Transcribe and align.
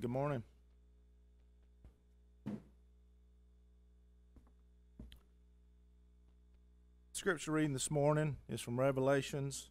Good 0.00 0.10
morning. 0.10 0.42
Scripture 7.12 7.52
reading 7.52 7.72
this 7.72 7.92
morning 7.92 8.36
is 8.48 8.60
from 8.60 8.80
Revelations 8.80 9.70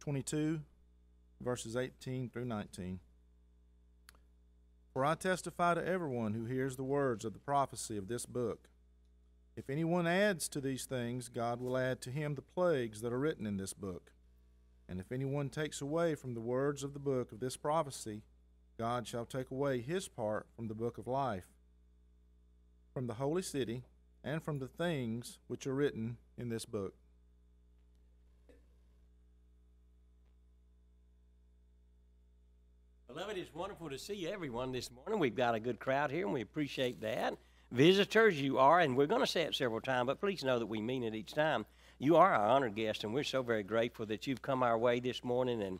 22, 0.00 0.60
verses 1.40 1.76
18 1.76 2.28
through 2.28 2.44
19. 2.44 3.00
For 4.92 5.04
I 5.04 5.14
testify 5.14 5.74
to 5.74 5.84
everyone 5.84 6.34
who 6.34 6.44
hears 6.44 6.76
the 6.76 6.84
words 6.84 7.24
of 7.24 7.32
the 7.32 7.38
prophecy 7.38 7.96
of 7.96 8.06
this 8.06 8.26
book. 8.26 8.68
If 9.56 9.70
anyone 9.70 10.06
adds 10.06 10.46
to 10.50 10.60
these 10.60 10.84
things, 10.84 11.30
God 11.30 11.60
will 11.60 11.78
add 11.78 12.02
to 12.02 12.10
him 12.10 12.34
the 12.34 12.42
plagues 12.42 13.00
that 13.00 13.14
are 13.14 13.18
written 13.18 13.46
in 13.46 13.56
this 13.56 13.72
book. 13.72 14.12
And 14.88 15.00
if 15.00 15.10
anyone 15.10 15.48
takes 15.48 15.80
away 15.80 16.14
from 16.14 16.34
the 16.34 16.40
words 16.42 16.84
of 16.84 16.92
the 16.92 17.00
book 17.00 17.32
of 17.32 17.40
this 17.40 17.56
prophecy, 17.56 18.22
God 18.78 19.06
shall 19.06 19.24
take 19.24 19.50
away 19.50 19.80
his 19.80 20.08
part 20.08 20.46
from 20.56 20.68
the 20.68 20.74
book 20.74 20.98
of 20.98 21.06
life, 21.06 21.46
from 22.92 23.06
the 23.06 23.14
holy 23.14 23.42
city, 23.42 23.84
and 24.24 24.42
from 24.42 24.58
the 24.58 24.66
things 24.66 25.38
which 25.46 25.66
are 25.66 25.74
written 25.74 26.16
in 26.36 26.48
this 26.48 26.64
book. 26.64 26.94
Beloved, 33.06 33.36
it's 33.36 33.54
wonderful 33.54 33.90
to 33.90 33.98
see 33.98 34.26
everyone 34.26 34.72
this 34.72 34.90
morning. 34.90 35.20
We've 35.20 35.36
got 35.36 35.54
a 35.54 35.60
good 35.60 35.78
crowd 35.78 36.10
here, 36.10 36.24
and 36.24 36.34
we 36.34 36.40
appreciate 36.40 37.00
that. 37.02 37.34
Visitors, 37.70 38.40
you 38.40 38.58
are, 38.58 38.80
and 38.80 38.96
we're 38.96 39.06
going 39.06 39.20
to 39.20 39.26
say 39.26 39.42
it 39.42 39.54
several 39.54 39.80
times, 39.80 40.08
but 40.08 40.20
please 40.20 40.42
know 40.42 40.58
that 40.58 40.66
we 40.66 40.80
mean 40.80 41.04
it 41.04 41.14
each 41.14 41.32
time. 41.32 41.64
You 42.00 42.16
are 42.16 42.34
our 42.34 42.48
honored 42.48 42.74
guest, 42.74 43.04
and 43.04 43.14
we're 43.14 43.22
so 43.22 43.40
very 43.42 43.62
grateful 43.62 44.04
that 44.06 44.26
you've 44.26 44.42
come 44.42 44.64
our 44.64 44.76
way 44.76 44.98
this 44.98 45.22
morning, 45.22 45.62
and 45.62 45.78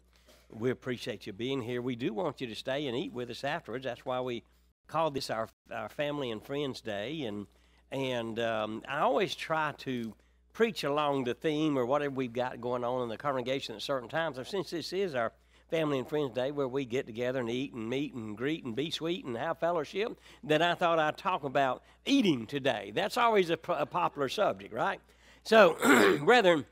we 0.55 0.71
appreciate 0.71 1.27
you 1.27 1.33
being 1.33 1.61
here. 1.61 1.83
We 1.83 1.97
do 1.97 2.13
want 2.13 2.41
you 2.41 2.47
to 2.47 2.55
stay 2.55 2.87
and 2.87 2.97
eat 2.97 3.13
with 3.13 3.31
us 3.31 3.45
afterwards. 3.45 3.85
That's 3.85 4.05
why 4.05 4.21
we 4.21 4.45
call 4.87 5.11
this 5.11 5.31
our, 5.31 5.49
our 5.73 5.89
Family 5.89 6.31
and 6.31 6.43
Friends 6.43 6.81
Day, 6.81 7.23
and 7.23 7.47
and 7.91 8.41
um, 8.41 8.83
I 8.89 9.01
always 9.01 9.35
try 9.35 9.73
to 9.79 10.15
preach 10.53 10.85
along 10.85 11.25
the 11.25 11.35
theme 11.35 11.79
or 11.79 11.85
whatever 11.87 12.15
we've 12.15 12.33
got 12.33 12.61
going 12.61 12.85
on 12.85 13.03
in 13.03 13.09
the 13.09 13.17
congregation 13.17 13.75
at 13.75 13.83
certain 13.83 14.09
times. 14.09 14.39
And 14.39 14.47
since 14.47 14.71
this 14.71 14.93
is 14.93 15.15
our 15.15 15.33
Family 15.71 15.99
and 15.99 16.09
Friends 16.09 16.35
Day 16.35 16.51
where 16.51 16.69
we 16.69 16.85
get 16.85 17.07
together 17.07 17.41
and 17.41 17.51
eat 17.51 17.73
and 17.73 17.89
meet 17.89 18.15
and 18.15 18.37
greet 18.37 18.65
and 18.65 18.77
be 18.77 18.91
sweet 18.91 19.25
and 19.25 19.37
have 19.37 19.59
fellowship, 19.59 20.19
that 20.45 20.63
I 20.63 20.75
thought 20.75 20.99
I'd 20.99 21.17
talk 21.17 21.45
about 21.45 21.83
eating 22.05 22.47
today. 22.47 22.93
That's 22.95 23.17
always 23.17 23.51
a, 23.51 23.59
a 23.69 23.87
popular 23.87 24.29
subject, 24.29 24.73
right? 24.73 25.01
So, 25.43 25.77
brethren, 26.25 26.65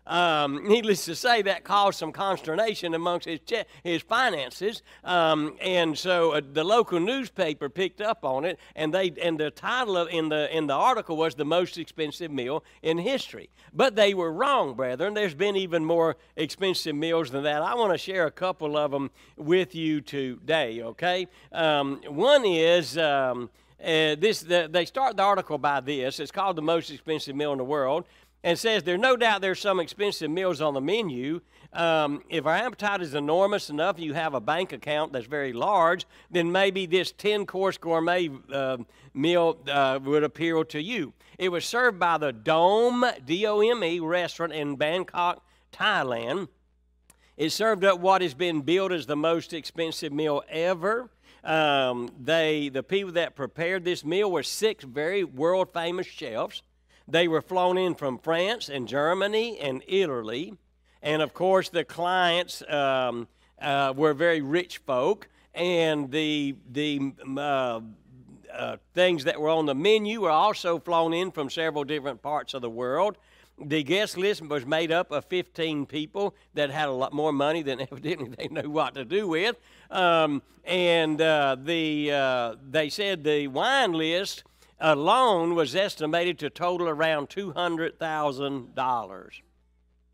Um, 0.08 0.66
needless 0.66 1.04
to 1.06 1.16
say, 1.16 1.42
that 1.42 1.66
caused 1.66 2.00
some 2.00 2.14
consternation 2.14 2.94
amongst 2.94 3.28
his 3.28 3.42
che- 3.46 3.66
his 3.84 4.02
finances, 4.02 4.82
um, 5.04 5.58
and 5.60 5.98
so 5.98 6.32
uh, 6.32 6.42
the 6.54 6.64
local 6.64 7.00
newspaper 7.00 7.68
picked 7.68 8.00
up 8.00 8.24
on 8.24 8.46
it, 8.46 8.58
and 8.76 8.94
they 8.94 9.12
and 9.22 9.38
the 9.38 9.52
title 9.52 9.98
of, 9.98 10.08
in 10.08 10.30
the 10.30 10.56
in 10.56 10.68
the 10.68 10.74
article 10.74 11.18
was 11.18 11.36
the 11.36 11.44
most 11.44 11.78
expensive 11.78 12.32
meal 12.32 12.64
in 12.82 12.98
history. 12.98 13.50
But 13.74 13.98
they 13.98 14.14
were 14.14 14.32
wrong, 14.32 14.76
brethren. 14.76 15.14
There's 15.14 15.36
been 15.36 15.58
even 15.58 15.84
more 15.84 16.16
expensive 16.38 16.96
meals 16.96 17.30
than 17.32 17.44
that. 17.44 17.62
I 17.62 17.76
want 17.76 17.92
to 17.92 17.98
share 17.98 18.28
a 18.28 18.32
couple 18.32 18.78
of 18.78 18.92
them 18.92 19.12
with 19.36 19.76
you 19.76 20.00
today. 20.00 20.82
Okay, 20.82 21.28
um, 21.52 22.02
one 22.08 22.46
is. 22.46 22.98
Um, 22.98 23.50
uh, 23.80 24.16
this 24.16 24.42
the, 24.42 24.68
they 24.72 24.86
start 24.86 25.16
the 25.18 25.22
article 25.22 25.60
by 25.60 25.80
this. 25.80 26.20
It's 26.20 26.32
called 26.32 26.56
the 26.56 26.64
most 26.64 26.90
expensive 26.90 27.36
meal 27.36 27.52
in 27.52 27.60
the 27.60 27.64
world 27.64 28.06
and 28.44 28.58
says 28.58 28.84
there's 28.84 29.00
no 29.00 29.16
doubt 29.16 29.42
there's 29.42 29.60
some 29.60 29.80
expensive 29.80 30.30
meals 30.30 30.62
on 30.62 30.74
the 30.74 30.82
menu. 30.82 31.42
Um, 31.74 32.24
if 32.30 32.46
our 32.46 32.56
appetite 32.56 33.02
is 33.02 33.14
enormous 33.14 33.70
enough, 33.70 34.00
you 34.00 34.14
have 34.14 34.34
a 34.34 34.40
bank 34.40 34.72
account 34.72 35.14
that's 35.14 35.28
very 35.28 35.54
large, 35.54 36.06
then 36.32 36.52
maybe 36.52 36.86
this 36.86 37.12
10 37.12 37.46
course 37.46 37.78
gourmet 37.78 38.30
uh, 38.52 38.78
meal 39.14 39.58
uh, 39.70 40.00
would 40.04 40.24
appeal 40.24 40.64
to 40.66 40.82
you. 40.82 41.14
It 41.38 41.50
was 41.50 41.66
served 41.66 42.00
by 42.00 42.18
the 42.18 42.32
Dome, 42.32 43.06
D 43.26 43.46
O 43.46 43.60
M 43.60 43.84
E, 43.84 44.00
restaurant 44.00 44.54
in 44.54 44.76
Bangkok, 44.76 45.46
Thailand. 45.72 46.48
It 47.36 47.52
served 47.52 47.86
up 47.86 48.00
what 48.00 48.24
has 48.24 48.34
been 48.34 48.62
billed 48.62 48.92
as 48.92 49.06
the 49.06 49.16
most 49.16 49.54
expensive 49.54 50.12
meal 50.12 50.44
ever. 50.50 51.12
Um, 51.44 52.10
they, 52.20 52.70
the 52.70 52.82
people 52.82 53.12
that 53.14 53.36
prepared 53.36 53.86
this 53.86 54.04
meal 54.04 54.32
were 54.32 54.42
six 54.42 54.84
very 54.84 55.24
world 55.24 55.72
famous 55.72 56.08
chefs. 56.08 56.64
They 57.08 57.28
were 57.28 57.42
flown 57.42 57.78
in 57.78 57.96
from 57.96 58.18
France 58.18 58.68
and 58.68 58.88
Germany 58.88 59.58
and 59.60 59.82
Italy. 59.88 60.56
And 61.02 61.22
of 61.22 61.34
course, 61.34 61.70
the 61.70 61.86
clients 61.86 62.62
um, 62.68 63.28
uh, 63.62 63.94
were 63.96 64.14
very 64.14 64.42
rich 64.42 64.80
folk. 64.80 65.30
And 65.54 66.12
the, 66.12 66.56
the 66.70 67.14
uh, 67.38 67.80
uh, 68.54 68.78
things 68.94 69.24
that 69.24 69.40
were 69.40 69.50
on 69.50 69.66
the 69.66 69.76
menu 69.76 70.22
were 70.22 70.32
also 70.32 70.80
flown 70.80 71.14
in 71.14 71.32
from 71.32 71.50
several 71.50 71.84
different 71.84 72.22
parts 72.22 72.54
of 72.54 72.62
the 72.62 72.70
world. 72.70 73.18
The 73.60 73.84
guest 73.84 74.18
list 74.18 74.42
was 74.42 74.66
made 74.66 74.92
up 74.92 75.12
of 75.12 75.26
15 75.26 75.88
people 75.88 76.36
that 76.54 76.70
had 76.70 76.90
a 76.90 76.92
lot 76.92 77.14
more 77.14 77.32
money 77.32 77.64
than 77.64 77.82
evidently 77.92 78.30
they 78.38 78.48
knew 78.50 78.70
what 78.70 78.96
to 78.96 79.06
do 79.06 79.28
with. 79.28 79.56
Um, 79.90 80.42
and 80.66 81.20
uh, 81.22 81.56
the, 81.64 82.12
uh, 82.12 82.56
they 82.70 82.90
said 82.90 83.24
the 83.24 83.48
wine 83.48 83.94
list 83.94 84.44
alone 84.80 85.56
was 85.56 85.76
estimated 85.76 86.40
to 86.40 86.50
total 86.50 86.88
around 86.88 87.30
$200,000. 87.30 89.42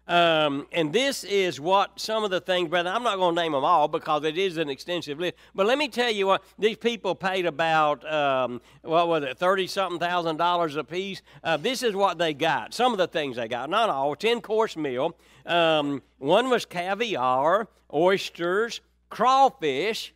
Um, 0.05 0.67
and 0.73 0.91
this 0.91 1.23
is 1.23 1.61
what 1.61 1.97
some 1.97 2.25
of 2.25 2.31
the 2.31 2.41
things, 2.41 2.67
brother, 2.67 2.89
I'm 2.89 3.03
not 3.03 3.17
going 3.17 3.35
to 3.35 3.41
name 3.41 3.53
them 3.53 3.63
all 3.63 3.87
because 3.87 4.25
it 4.25 4.37
is 4.37 4.57
an 4.57 4.69
extensive 4.69 5.17
list. 5.17 5.35
But 5.55 5.65
let 5.65 5.77
me 5.77 5.87
tell 5.87 6.11
you 6.11 6.27
what, 6.27 6.43
these 6.59 6.75
people 6.75 7.15
paid 7.15 7.45
about, 7.45 8.05
um, 8.11 8.59
what 8.81 9.07
was 9.07 9.23
it, 9.23 9.37
30 9.37 9.67
something 9.67 9.99
thousand 9.99 10.37
dollars 10.37 10.75
a 10.75 10.83
piece. 10.83 11.21
Uh, 11.41 11.55
this 11.55 11.83
is 11.83 11.95
what 11.95 12.17
they 12.17 12.33
got. 12.33 12.73
Some 12.73 12.91
of 12.91 12.97
the 12.97 13.07
things 13.07 13.37
they 13.37 13.47
got, 13.47 13.69
not 13.69 13.89
all, 13.89 14.15
10 14.15 14.41
course 14.41 14.75
meal. 14.75 15.15
Um, 15.45 16.01
one 16.17 16.49
was 16.49 16.65
caviar, 16.65 17.69
oysters, 17.93 18.81
crawfish. 19.09 20.13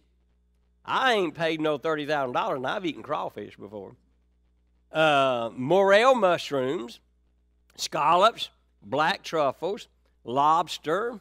I 0.84 1.14
ain't 1.14 1.34
paid 1.34 1.62
no 1.62 1.80
$30,000 1.80 2.56
and 2.56 2.68
I've 2.68 2.86
eaten 2.86 3.04
crawfish 3.04 3.56
before 3.56 3.96
uh, 4.98 5.52
morel 5.56 6.16
mushrooms, 6.16 7.00
scallops, 7.76 8.50
black 8.82 9.22
truffles, 9.22 9.88
lobster. 10.24 11.20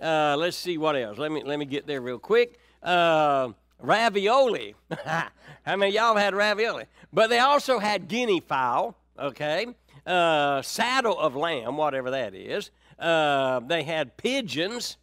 Uh, 0.00 0.34
let's 0.36 0.56
see 0.56 0.76
what 0.76 0.96
else. 0.96 1.18
Let 1.18 1.30
me 1.30 1.42
let 1.44 1.58
me 1.58 1.64
get 1.64 1.86
there 1.86 2.00
real 2.00 2.18
quick. 2.18 2.58
Uh, 2.82 3.50
ravioli. 3.78 4.74
How 5.06 5.76
many 5.76 5.92
y'all 5.92 6.16
have 6.16 6.24
had 6.24 6.34
ravioli? 6.34 6.86
But 7.12 7.30
they 7.30 7.38
also 7.38 7.78
had 7.78 8.08
guinea 8.08 8.40
fowl. 8.40 8.96
Okay, 9.16 9.66
uh, 10.04 10.62
saddle 10.62 11.16
of 11.16 11.36
lamb, 11.36 11.76
whatever 11.76 12.10
that 12.10 12.34
is. 12.34 12.72
Uh, 12.98 13.60
they 13.60 13.84
had 13.84 14.16
pigeons. 14.16 14.96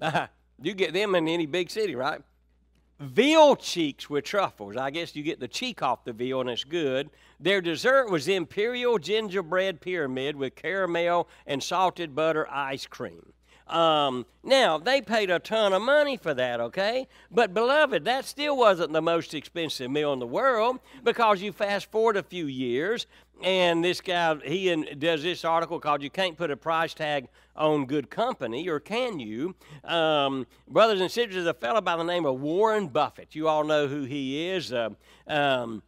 you 0.62 0.74
get 0.74 0.92
them 0.92 1.16
in 1.16 1.26
any 1.26 1.46
big 1.46 1.68
city, 1.68 1.96
right? 1.96 2.20
Veal 3.02 3.56
cheeks 3.56 4.08
with 4.08 4.24
truffles. 4.24 4.76
I 4.76 4.90
guess 4.90 5.16
you 5.16 5.22
get 5.22 5.40
the 5.40 5.48
cheek 5.48 5.82
off 5.82 6.04
the 6.04 6.12
veal 6.12 6.40
and 6.40 6.50
it's 6.50 6.64
good. 6.64 7.10
Their 7.40 7.60
dessert 7.60 8.10
was 8.10 8.28
imperial 8.28 8.98
gingerbread 8.98 9.80
pyramid 9.80 10.36
with 10.36 10.54
caramel 10.54 11.28
and 11.46 11.62
salted 11.62 12.14
butter 12.14 12.48
ice 12.50 12.86
cream. 12.86 13.32
Um, 13.72 14.26
now, 14.44 14.76
they 14.76 15.00
paid 15.00 15.30
a 15.30 15.38
ton 15.38 15.72
of 15.72 15.80
money 15.80 16.18
for 16.18 16.34
that, 16.34 16.60
okay? 16.60 17.08
But, 17.30 17.54
beloved, 17.54 18.04
that 18.04 18.26
still 18.26 18.56
wasn't 18.56 18.92
the 18.92 19.00
most 19.00 19.32
expensive 19.32 19.90
meal 19.90 20.12
in 20.12 20.18
the 20.18 20.26
world 20.26 20.78
because 21.02 21.40
you 21.40 21.52
fast 21.52 21.90
forward 21.90 22.18
a 22.18 22.22
few 22.22 22.46
years, 22.46 23.06
and 23.42 23.82
this 23.82 24.02
guy, 24.02 24.36
he 24.44 24.74
does 24.98 25.22
this 25.22 25.44
article 25.44 25.80
called 25.80 26.02
You 26.02 26.10
Can't 26.10 26.36
Put 26.36 26.50
a 26.50 26.56
Price 26.56 26.92
Tag 26.92 27.28
on 27.56 27.86
Good 27.86 28.10
Company, 28.10 28.68
or 28.68 28.78
can 28.78 29.18
you? 29.18 29.54
Um, 29.84 30.46
brothers 30.68 31.00
and 31.00 31.10
sisters, 31.10 31.46
a 31.46 31.54
fellow 31.54 31.80
by 31.80 31.96
the 31.96 32.04
name 32.04 32.26
of 32.26 32.40
Warren 32.40 32.88
Buffett. 32.88 33.34
You 33.34 33.48
all 33.48 33.64
know 33.64 33.88
who 33.88 34.02
he 34.04 34.48
is. 34.48 34.70
Uh, 34.70 34.90
um, 35.26 35.82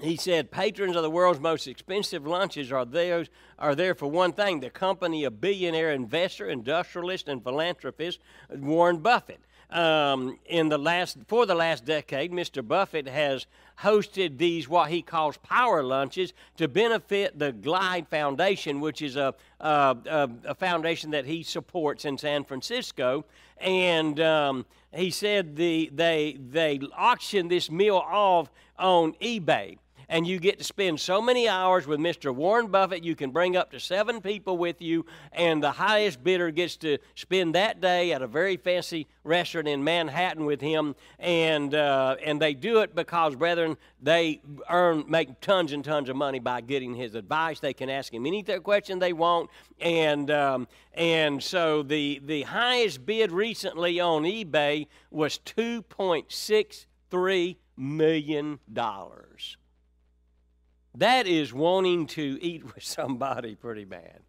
he 0.00 0.16
said 0.16 0.50
patrons 0.50 0.96
of 0.96 1.02
the 1.02 1.10
world's 1.10 1.40
most 1.40 1.66
expensive 1.66 2.26
lunches 2.26 2.72
are 2.72 2.84
those 2.84 3.28
are 3.58 3.74
there 3.74 3.94
for 3.94 4.06
one 4.06 4.32
thing 4.32 4.60
the 4.60 4.70
company 4.70 5.24
of 5.24 5.40
billionaire 5.40 5.92
investor 5.92 6.48
industrialist 6.48 7.28
and 7.28 7.42
philanthropist 7.42 8.18
warren 8.50 8.98
buffett. 8.98 9.40
Um, 9.70 10.38
in 10.44 10.68
the 10.68 10.76
last 10.76 11.18
for 11.28 11.46
the 11.46 11.54
last 11.54 11.84
decade 11.84 12.32
mr 12.32 12.66
buffett 12.66 13.08
has 13.08 13.46
hosted 13.80 14.38
these 14.38 14.68
what 14.68 14.90
he 14.90 15.02
calls 15.02 15.36
power 15.38 15.82
lunches 15.82 16.32
to 16.56 16.68
benefit 16.68 17.38
the 17.38 17.52
glide 17.52 18.08
foundation 18.08 18.80
which 18.80 19.02
is 19.02 19.16
a, 19.16 19.34
a, 19.60 20.28
a 20.44 20.54
foundation 20.54 21.10
that 21.10 21.26
he 21.26 21.42
supports 21.42 22.04
in 22.04 22.18
san 22.18 22.44
francisco. 22.44 23.24
And 23.58 24.18
um, 24.18 24.66
he 24.92 25.10
said 25.10 25.54
the, 25.54 25.88
they, 25.94 26.36
they 26.50 26.80
auction 26.96 27.46
this 27.48 27.70
meal 27.70 27.96
off 27.96 28.50
on 28.76 29.12
ebay 29.22 29.78
and 30.12 30.26
you 30.26 30.38
get 30.38 30.58
to 30.58 30.64
spend 30.64 31.00
so 31.00 31.22
many 31.22 31.48
hours 31.48 31.86
with 31.86 31.98
Mr. 31.98 32.34
Warren 32.34 32.66
Buffett. 32.66 33.02
You 33.02 33.16
can 33.16 33.30
bring 33.30 33.56
up 33.56 33.70
to 33.70 33.80
seven 33.80 34.20
people 34.20 34.58
with 34.58 34.82
you, 34.82 35.06
and 35.32 35.62
the 35.62 35.70
highest 35.70 36.22
bidder 36.22 36.50
gets 36.50 36.76
to 36.76 36.98
spend 37.14 37.54
that 37.54 37.80
day 37.80 38.12
at 38.12 38.20
a 38.20 38.26
very 38.26 38.58
fancy 38.58 39.06
restaurant 39.24 39.68
in 39.68 39.82
Manhattan 39.82 40.44
with 40.44 40.60
him. 40.60 40.94
And 41.18 41.74
uh, 41.74 42.16
and 42.22 42.42
they 42.42 42.52
do 42.52 42.80
it 42.80 42.94
because, 42.94 43.36
brethren, 43.36 43.78
they 44.02 44.42
earn 44.68 45.04
make 45.08 45.40
tons 45.40 45.72
and 45.72 45.82
tons 45.82 46.10
of 46.10 46.16
money 46.16 46.40
by 46.40 46.60
getting 46.60 46.94
his 46.94 47.14
advice. 47.14 47.60
They 47.60 47.72
can 47.72 47.88
ask 47.88 48.12
him 48.12 48.26
any 48.26 48.42
question 48.42 48.98
they 48.98 49.14
want, 49.14 49.48
and 49.80 50.30
um, 50.30 50.68
and 50.92 51.42
so 51.42 51.82
the 51.82 52.20
the 52.22 52.42
highest 52.42 53.06
bid 53.06 53.32
recently 53.32 53.98
on 53.98 54.24
eBay 54.24 54.88
was 55.10 55.38
two 55.38 55.80
point 55.80 56.30
six 56.30 56.86
three 57.10 57.56
million 57.78 58.58
dollars. 58.70 59.56
That 60.94 61.26
is 61.26 61.52
wanting 61.52 62.06
to 62.08 62.38
eat 62.42 62.64
with 62.74 62.84
somebody 62.84 63.54
pretty 63.54 63.84
bad. 63.84 64.20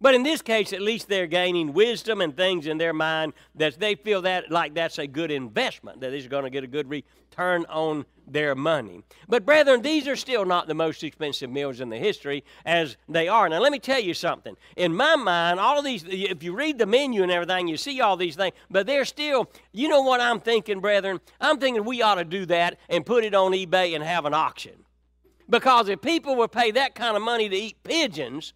But 0.00 0.14
in 0.14 0.22
this 0.22 0.42
case, 0.42 0.72
at 0.72 0.82
least 0.82 1.08
they're 1.08 1.26
gaining 1.26 1.72
wisdom 1.72 2.20
and 2.20 2.36
things 2.36 2.66
in 2.66 2.76
their 2.76 2.92
mind 2.92 3.32
that 3.54 3.78
they 3.78 3.94
feel 3.94 4.20
that 4.22 4.50
like 4.50 4.74
that's 4.74 4.98
a 4.98 5.06
good 5.06 5.30
investment, 5.30 6.00
that 6.00 6.12
is 6.12 6.26
going 6.26 6.44
to 6.44 6.50
get 6.50 6.62
a 6.62 6.66
good 6.66 6.90
return 6.90 7.64
on 7.70 8.04
their 8.26 8.54
money. 8.54 9.02
But 9.28 9.46
brethren, 9.46 9.82
these 9.82 10.06
are 10.08 10.16
still 10.16 10.44
not 10.44 10.66
the 10.66 10.74
most 10.74 11.02
expensive 11.04 11.48
meals 11.48 11.80
in 11.80 11.88
the 11.88 11.96
history 11.96 12.44
as 12.66 12.98
they 13.08 13.28
are. 13.28 13.48
Now 13.48 13.60
let 13.60 13.72
me 13.72 13.78
tell 13.78 14.00
you 14.00 14.14
something. 14.14 14.56
In 14.76 14.94
my 14.94 15.16
mind, 15.16 15.58
all 15.58 15.78
of 15.78 15.84
these 15.84 16.04
if 16.06 16.42
you 16.42 16.54
read 16.54 16.78
the 16.78 16.86
menu 16.86 17.22
and 17.22 17.32
everything, 17.32 17.68
you 17.68 17.76
see 17.76 18.00
all 18.00 18.16
these 18.16 18.36
things, 18.36 18.54
but 18.70 18.86
they're 18.86 19.06
still, 19.06 19.50
you 19.72 19.88
know 19.88 20.02
what 20.02 20.20
I'm 20.20 20.40
thinking, 20.40 20.80
brethren? 20.80 21.20
I'm 21.40 21.58
thinking 21.58 21.84
we 21.84 22.02
ought 22.02 22.16
to 22.16 22.24
do 22.24 22.44
that 22.46 22.78
and 22.90 23.06
put 23.06 23.24
it 23.24 23.34
on 23.34 23.52
eBay 23.52 23.94
and 23.94 24.04
have 24.04 24.26
an 24.26 24.34
auction. 24.34 24.84
Because 25.48 25.88
if 25.88 26.00
people 26.00 26.36
would 26.36 26.52
pay 26.52 26.70
that 26.72 26.94
kind 26.94 27.16
of 27.16 27.22
money 27.22 27.48
to 27.48 27.56
eat 27.56 27.82
pigeons, 27.82 28.54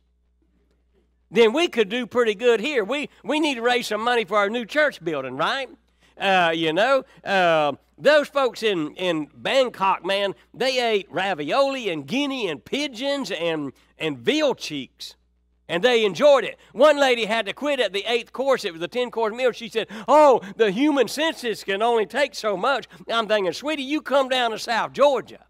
then 1.31 1.53
we 1.53 1.69
could 1.69 1.89
do 1.89 2.07
pretty 2.07 2.35
good 2.35 2.61
here. 2.61 2.85
We, 2.85 3.11
we 3.23 3.41
need 3.41 3.57
to 3.57 3.63
raise 3.63 3.89
some 3.89 4.01
money 4.01 4.25
for 4.25 4.39
our 4.39 4.49
new 4.49 4.65
church 4.65 5.03
building, 5.05 5.37
right? 5.37 5.69
Uh, 6.17 6.53
you 6.55 6.73
know, 6.73 7.05
uh, 7.25 7.73
those 7.99 8.29
folks 8.29 8.63
in, 8.63 8.95
in 8.95 9.29
Bangkok, 9.35 10.05
man, 10.05 10.35
they 10.55 10.81
ate 10.81 11.07
ravioli 11.11 11.91
and 11.91 12.07
guinea 12.07 12.49
and 12.49 12.65
pigeons 12.65 13.31
and, 13.31 13.73
and 13.99 14.19
veal 14.19 14.55
cheeks. 14.55 15.15
And 15.71 15.85
they 15.85 16.07
enjoyed 16.07 16.45
it. 16.45 16.59
One 16.73 16.99
lady 16.99 17.27
had 17.27 17.45
to 17.45 17.53
quit 17.53 17.79
at 17.79 17.93
the 17.93 18.05
eighth 18.07 18.33
course. 18.33 18.65
It 18.65 18.73
was 18.73 18.81
a 18.81 18.89
10 18.89 19.11
course 19.11 19.35
meal. 19.35 19.53
She 19.53 19.69
said, 19.69 19.87
Oh, 20.09 20.41
the 20.57 20.71
human 20.71 21.09
senses 21.09 21.63
can 21.63 21.83
only 21.83 22.07
take 22.07 22.35
so 22.35 22.57
much. 22.57 22.89
I'm 23.07 23.29
thinking, 23.29 23.53
sweetie, 23.53 23.83
you 23.83 24.01
come 24.01 24.31
down 24.31 24.53
to 24.53 24.59
South 24.59 24.95
Georgia 24.95 25.45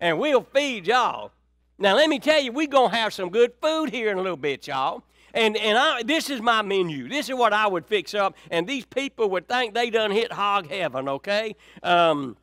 and 0.00 0.18
we'll 0.18 0.42
feed 0.42 0.86
y'all. 0.86 1.32
Now, 1.78 1.94
let 1.94 2.08
me 2.08 2.18
tell 2.18 2.40
you, 2.40 2.52
we're 2.52 2.66
going 2.66 2.90
to 2.90 2.96
have 2.96 3.12
some 3.12 3.30
good 3.30 3.52
food 3.62 3.90
here 3.90 4.10
in 4.10 4.18
a 4.18 4.22
little 4.22 4.36
bit, 4.36 4.66
y'all. 4.66 5.04
And, 5.34 5.56
and 5.56 5.78
I, 5.78 6.02
this 6.02 6.30
is 6.30 6.40
my 6.40 6.62
menu. 6.62 7.08
This 7.08 7.28
is 7.28 7.34
what 7.36 7.52
I 7.52 7.66
would 7.66 7.86
fix 7.86 8.14
up. 8.14 8.34
And 8.50 8.66
these 8.66 8.84
people 8.84 9.30
would 9.30 9.46
think 9.46 9.74
they 9.74 9.90
done 9.90 10.10
hit 10.10 10.32
hog 10.32 10.68
heaven, 10.68 11.08
okay? 11.08 11.54
Um, 11.82 12.36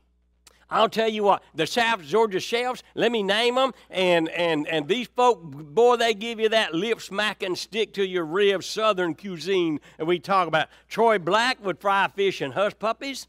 I'll 0.70 0.90
tell 0.90 1.10
you 1.10 1.24
what, 1.24 1.44
the 1.54 1.68
South 1.68 2.02
Georgia 2.02 2.40
chefs, 2.40 2.82
let 2.96 3.12
me 3.12 3.22
name 3.22 3.56
them, 3.56 3.72
and, 3.92 4.30
and, 4.30 4.68
and 4.68 4.88
these 4.88 5.08
folk, 5.08 5.44
boy, 5.44 5.98
they 5.98 6.16
give 6.16 6.40
you 6.40 6.50
that 6.50 6.74
lip 6.74 7.02
smacking, 7.02 7.56
stick 7.56 7.94
to 7.94 8.06
your 8.06 8.26
ribs 8.26 8.66
southern 8.66 9.14
cuisine 9.14 9.80
that 9.98 10.06
we 10.06 10.18
talk 10.18 10.48
about. 10.48 10.70
Troy 10.88 11.20
Black 11.20 11.64
would 11.64 11.80
fry 11.80 12.08
fish 12.16 12.42
and 12.42 12.54
hush 12.54 12.74
puppies. 12.80 13.28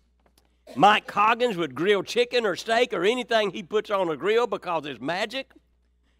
Mike 0.74 1.06
Coggins 1.06 1.56
would 1.56 1.74
grill 1.74 2.02
chicken 2.02 2.44
or 2.44 2.56
steak 2.56 2.92
or 2.92 3.04
anything 3.04 3.50
he 3.50 3.62
puts 3.62 3.90
on 3.90 4.10
a 4.10 4.16
grill 4.16 4.46
because 4.46 4.84
it's 4.86 5.00
magic. 5.00 5.52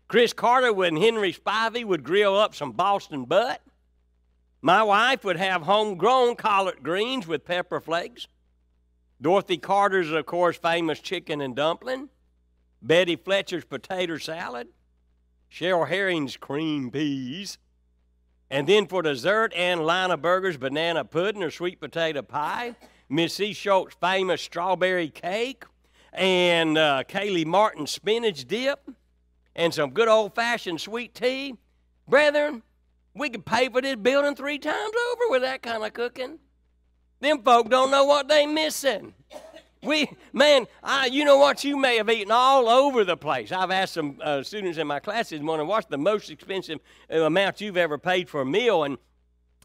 Chris 0.08 0.32
Carter 0.32 0.84
and 0.84 0.98
Henry 0.98 1.32
Spivey 1.32 1.84
would 1.84 2.04
grill 2.04 2.37
up 2.37 2.54
some 2.54 2.72
Boston 2.72 3.25
butt. 3.25 3.60
My 4.62 4.82
wife 4.82 5.25
would 5.25 5.37
have 5.37 5.62
homegrown 5.62 6.37
collard 6.37 6.82
greens 6.82 7.26
with 7.26 7.44
pepper 7.44 7.81
flakes. 7.81 8.28
Dorothy 9.20 9.56
Carter's, 9.56 10.10
of 10.10 10.26
course, 10.26 10.56
famous 10.56 11.00
chicken 11.00 11.40
and 11.40 11.56
dumpling. 11.56 12.08
Betty 12.82 13.16
Fletcher's 13.16 13.64
potato 13.64 14.19
salad. 14.19 14.69
Cheryl 15.50 15.88
Herring's 15.88 16.37
cream 16.37 16.90
peas. 16.90 17.58
And 18.50 18.69
then 18.69 18.87
for 18.87 19.02
dessert, 19.02 19.52
Ann 19.54 19.84
Lina 19.84 20.16
Burger's 20.16 20.56
banana 20.56 21.04
pudding 21.04 21.42
or 21.42 21.50
sweet 21.50 21.81
potato 21.81 22.22
pie. 22.22 22.76
Miss 23.08 23.38
E. 23.38 23.52
Schultz's 23.52 23.96
famous 24.00 24.42
strawberry 24.42 25.08
cake, 25.08 25.64
and 26.12 26.76
uh, 26.76 27.04
Kaylee 27.08 27.46
Martin's 27.46 27.90
spinach 27.90 28.46
dip, 28.46 28.90
and 29.54 29.72
some 29.72 29.90
good 29.90 30.08
old 30.08 30.34
fashioned 30.34 30.80
sweet 30.80 31.14
tea. 31.14 31.54
Brethren, 32.08 32.62
we 33.14 33.30
could 33.30 33.46
pay 33.46 33.68
for 33.68 33.80
this 33.80 33.96
building 33.96 34.34
three 34.34 34.58
times 34.58 34.92
over 35.12 35.30
with 35.30 35.42
that 35.42 35.62
kind 35.62 35.84
of 35.84 35.92
cooking. 35.92 36.38
Them 37.20 37.42
folk 37.42 37.70
don't 37.70 37.90
know 37.90 38.04
what 38.04 38.28
they 38.28 38.44
missing. 38.44 39.14
We, 39.82 40.10
man, 40.32 40.66
I, 40.82 41.06
you 41.06 41.24
know 41.24 41.38
what? 41.38 41.62
You 41.62 41.76
may 41.76 41.96
have 41.96 42.10
eaten 42.10 42.32
all 42.32 42.68
over 42.68 43.04
the 43.04 43.16
place. 43.16 43.52
I've 43.52 43.70
asked 43.70 43.94
some 43.94 44.18
uh, 44.20 44.42
students 44.42 44.78
in 44.78 44.86
my 44.86 44.98
classes 44.98 45.40
morning, 45.40 45.68
what's 45.68 45.86
the 45.86 45.96
most 45.96 46.28
expensive 46.28 46.80
uh, 47.10 47.20
amount 47.20 47.60
you've 47.60 47.76
ever 47.76 47.96
paid 47.96 48.28
for 48.28 48.40
a 48.40 48.46
meal? 48.46 48.82
And 48.82 48.98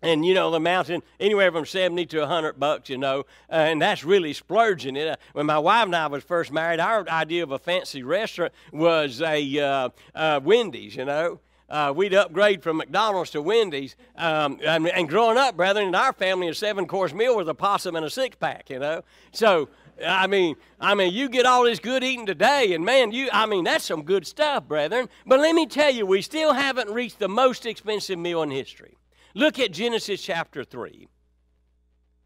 and 0.01 0.25
you 0.25 0.33
know 0.33 0.51
the 0.51 0.59
mountain 0.59 1.01
anywhere 1.19 1.51
from 1.51 1.65
70 1.65 2.05
to 2.07 2.19
100 2.19 2.59
bucks 2.59 2.89
you 2.89 2.97
know 2.97 3.19
uh, 3.49 3.55
and 3.55 3.81
that's 3.81 4.03
really 4.03 4.33
splurging 4.33 4.95
it 4.95 5.07
uh, 5.07 5.15
when 5.33 5.45
my 5.45 5.59
wife 5.59 5.85
and 5.85 5.95
i 5.95 6.07
was 6.07 6.23
first 6.23 6.51
married 6.51 6.79
our 6.79 7.07
idea 7.09 7.43
of 7.43 7.51
a 7.51 7.59
fancy 7.59 8.03
restaurant 8.03 8.53
was 8.71 9.21
a 9.21 9.59
uh, 9.59 9.89
uh 10.15 10.39
wendy's 10.43 10.95
you 10.95 11.05
know 11.05 11.39
uh, 11.69 11.93
we'd 11.95 12.13
upgrade 12.13 12.61
from 12.61 12.77
mcdonald's 12.77 13.29
to 13.29 13.41
wendy's 13.41 13.95
um, 14.17 14.59
and, 14.65 14.87
and, 14.89 15.07
growing 15.07 15.37
up 15.37 15.55
brethren 15.55 15.87
in 15.87 15.95
our 15.95 16.13
family 16.13 16.47
a 16.47 16.53
seven 16.53 16.85
course 16.85 17.13
meal 17.13 17.37
was 17.37 17.47
a 17.47 17.53
possum 17.53 17.95
and 17.95 18.05
a 18.05 18.09
six 18.09 18.35
pack 18.35 18.69
you 18.69 18.79
know 18.79 19.01
so 19.31 19.69
I 20.03 20.25
mean, 20.25 20.55
I 20.79 20.95
mean, 20.95 21.13
you 21.13 21.29
get 21.29 21.45
all 21.45 21.63
this 21.63 21.77
good 21.77 22.03
eating 22.03 22.25
today, 22.25 22.73
and 22.73 22.83
man, 22.83 23.11
you, 23.11 23.29
I 23.31 23.45
mean, 23.45 23.65
that's 23.65 23.85
some 23.85 24.01
good 24.01 24.25
stuff, 24.25 24.67
brethren. 24.67 25.09
But 25.27 25.41
let 25.41 25.53
me 25.53 25.67
tell 25.67 25.91
you, 25.91 26.07
we 26.07 26.23
still 26.23 26.53
haven't 26.53 26.89
reached 26.89 27.19
the 27.19 27.29
most 27.29 27.67
expensive 27.67 28.17
meal 28.17 28.41
in 28.41 28.49
history. 28.49 28.97
Look 29.33 29.59
at 29.59 29.71
Genesis 29.71 30.21
chapter 30.21 30.63
3. 30.63 31.07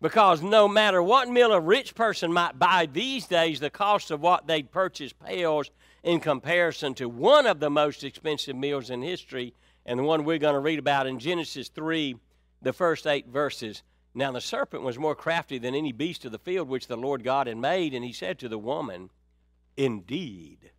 Because 0.01 0.41
no 0.41 0.67
matter 0.67 1.01
what 1.01 1.29
meal 1.29 1.51
a 1.51 1.59
rich 1.59 1.95
person 1.95 2.31
might 2.33 2.59
buy 2.59 2.87
these 2.91 3.27
days, 3.27 3.59
the 3.59 3.69
cost 3.69 4.11
of 4.11 4.21
what 4.21 4.47
they'd 4.47 4.71
purchase 4.71 5.13
pales 5.13 5.71
in 6.03 6.19
comparison 6.19 6.93
to 6.95 7.07
one 7.07 7.47
of 7.47 7.59
the 7.59 7.69
most 7.69 8.03
expensive 8.03 8.55
meals 8.55 8.89
in 8.89 9.01
history, 9.01 9.53
and 9.85 9.99
the 9.99 10.03
one 10.03 10.23
we're 10.23 10.37
going 10.37 10.53
to 10.53 10.59
read 10.59 10.79
about 10.79 11.07
in 11.07 11.19
Genesis 11.19 11.69
3, 11.69 12.15
the 12.61 12.73
first 12.73 13.07
eight 13.07 13.27
verses. 13.27 13.83
Now 14.13 14.31
the 14.31 14.41
serpent 14.41 14.83
was 14.83 14.97
more 14.99 15.15
crafty 15.15 15.57
than 15.57 15.75
any 15.75 15.91
beast 15.91 16.25
of 16.25 16.31
the 16.31 16.39
field 16.39 16.67
which 16.67 16.87
the 16.87 16.97
Lord 16.97 17.23
God 17.23 17.47
had 17.47 17.57
made, 17.57 17.93
and 17.93 18.03
he 18.03 18.13
said 18.13 18.39
to 18.39 18.49
the 18.49 18.57
woman, 18.57 19.09
Indeed, 19.77 20.71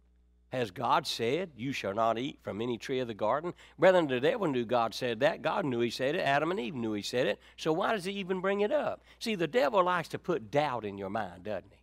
has 0.57 0.71
God 0.71 1.07
said, 1.07 1.51
You 1.57 1.73
shall 1.73 1.95
not 1.95 2.19
eat 2.19 2.39
from 2.43 2.61
any 2.61 2.79
tree 2.79 3.01
of 3.01 3.09
the 3.09 3.15
garden? 3.15 3.55
Brethren, 3.79 4.09
the 4.09 4.21
devil 4.21 4.49
knew 4.49 4.65
God 4.65 4.95
said 4.95 5.21
that. 5.21 5.43
God 5.43 5.65
knew 5.65 5.81
he 5.81 5.91
said 5.91 6.15
it. 6.15 6.21
Adam 6.21 6.51
and 6.51 6.59
Eve 6.59 6.75
knew 6.75 6.93
he 6.93 7.03
said 7.03 7.27
it. 7.27 7.41
So 7.57 7.73
why 7.73 7.93
does 7.93 8.05
he 8.05 8.13
even 8.13 8.41
bring 8.41 8.61
it 8.61 8.73
up? 8.73 9.03
See, 9.19 9.35
the 9.35 9.47
devil 9.47 9.85
likes 9.85 10.09
to 10.09 10.19
put 10.19 10.51
doubt 10.51 10.85
in 10.85 10.99
your 10.99 11.11
mind, 11.11 11.45
doesn't 11.45 11.71
he? 11.71 11.81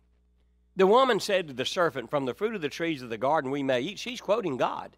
The 0.76 0.86
woman 0.86 1.20
said 1.20 1.48
to 1.48 1.54
the 1.54 1.64
serpent, 1.64 2.10
From 2.10 2.24
the 2.24 2.34
fruit 2.34 2.54
of 2.54 2.60
the 2.60 2.68
trees 2.68 3.00
of 3.00 3.10
the 3.10 3.18
garden 3.18 3.50
we 3.50 3.62
may 3.62 3.80
eat. 3.80 3.98
She's 3.98 4.20
quoting 4.20 4.56
God. 4.56 4.96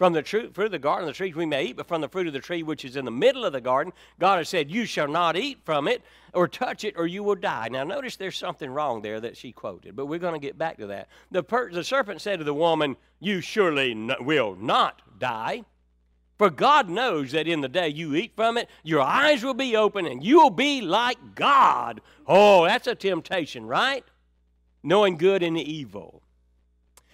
From 0.00 0.14
the 0.14 0.22
fruit 0.22 0.56
of 0.56 0.70
the 0.70 0.78
garden, 0.78 1.06
the 1.06 1.12
trees 1.12 1.34
we 1.34 1.44
may 1.44 1.66
eat, 1.66 1.76
but 1.76 1.86
from 1.86 2.00
the 2.00 2.08
fruit 2.08 2.26
of 2.26 2.32
the 2.32 2.40
tree 2.40 2.62
which 2.62 2.86
is 2.86 2.96
in 2.96 3.04
the 3.04 3.10
middle 3.10 3.44
of 3.44 3.52
the 3.52 3.60
garden, 3.60 3.92
God 4.18 4.38
has 4.38 4.48
said, 4.48 4.70
You 4.70 4.86
shall 4.86 5.08
not 5.08 5.36
eat 5.36 5.58
from 5.62 5.86
it 5.86 6.00
or 6.32 6.48
touch 6.48 6.84
it, 6.84 6.94
or 6.96 7.06
you 7.06 7.22
will 7.22 7.34
die. 7.34 7.68
Now, 7.68 7.84
notice 7.84 8.16
there's 8.16 8.38
something 8.38 8.70
wrong 8.70 9.02
there 9.02 9.20
that 9.20 9.36
she 9.36 9.52
quoted, 9.52 9.94
but 9.94 10.06
we're 10.06 10.18
going 10.18 10.32
to 10.32 10.40
get 10.40 10.56
back 10.56 10.78
to 10.78 10.86
that. 10.86 11.08
The, 11.30 11.42
per- 11.42 11.70
the 11.70 11.84
serpent 11.84 12.22
said 12.22 12.38
to 12.38 12.46
the 12.46 12.54
woman, 12.54 12.96
You 13.20 13.42
surely 13.42 13.94
will 14.20 14.56
not 14.56 15.02
die. 15.18 15.64
For 16.38 16.48
God 16.48 16.88
knows 16.88 17.32
that 17.32 17.46
in 17.46 17.60
the 17.60 17.68
day 17.68 17.88
you 17.88 18.14
eat 18.14 18.32
from 18.34 18.56
it, 18.56 18.70
your 18.82 19.02
eyes 19.02 19.44
will 19.44 19.52
be 19.52 19.76
open 19.76 20.06
and 20.06 20.24
you 20.24 20.38
will 20.38 20.48
be 20.48 20.80
like 20.80 21.34
God. 21.34 22.00
Oh, 22.26 22.64
that's 22.64 22.86
a 22.86 22.94
temptation, 22.94 23.66
right? 23.66 24.06
Knowing 24.82 25.18
good 25.18 25.42
and 25.42 25.58
evil. 25.58 26.19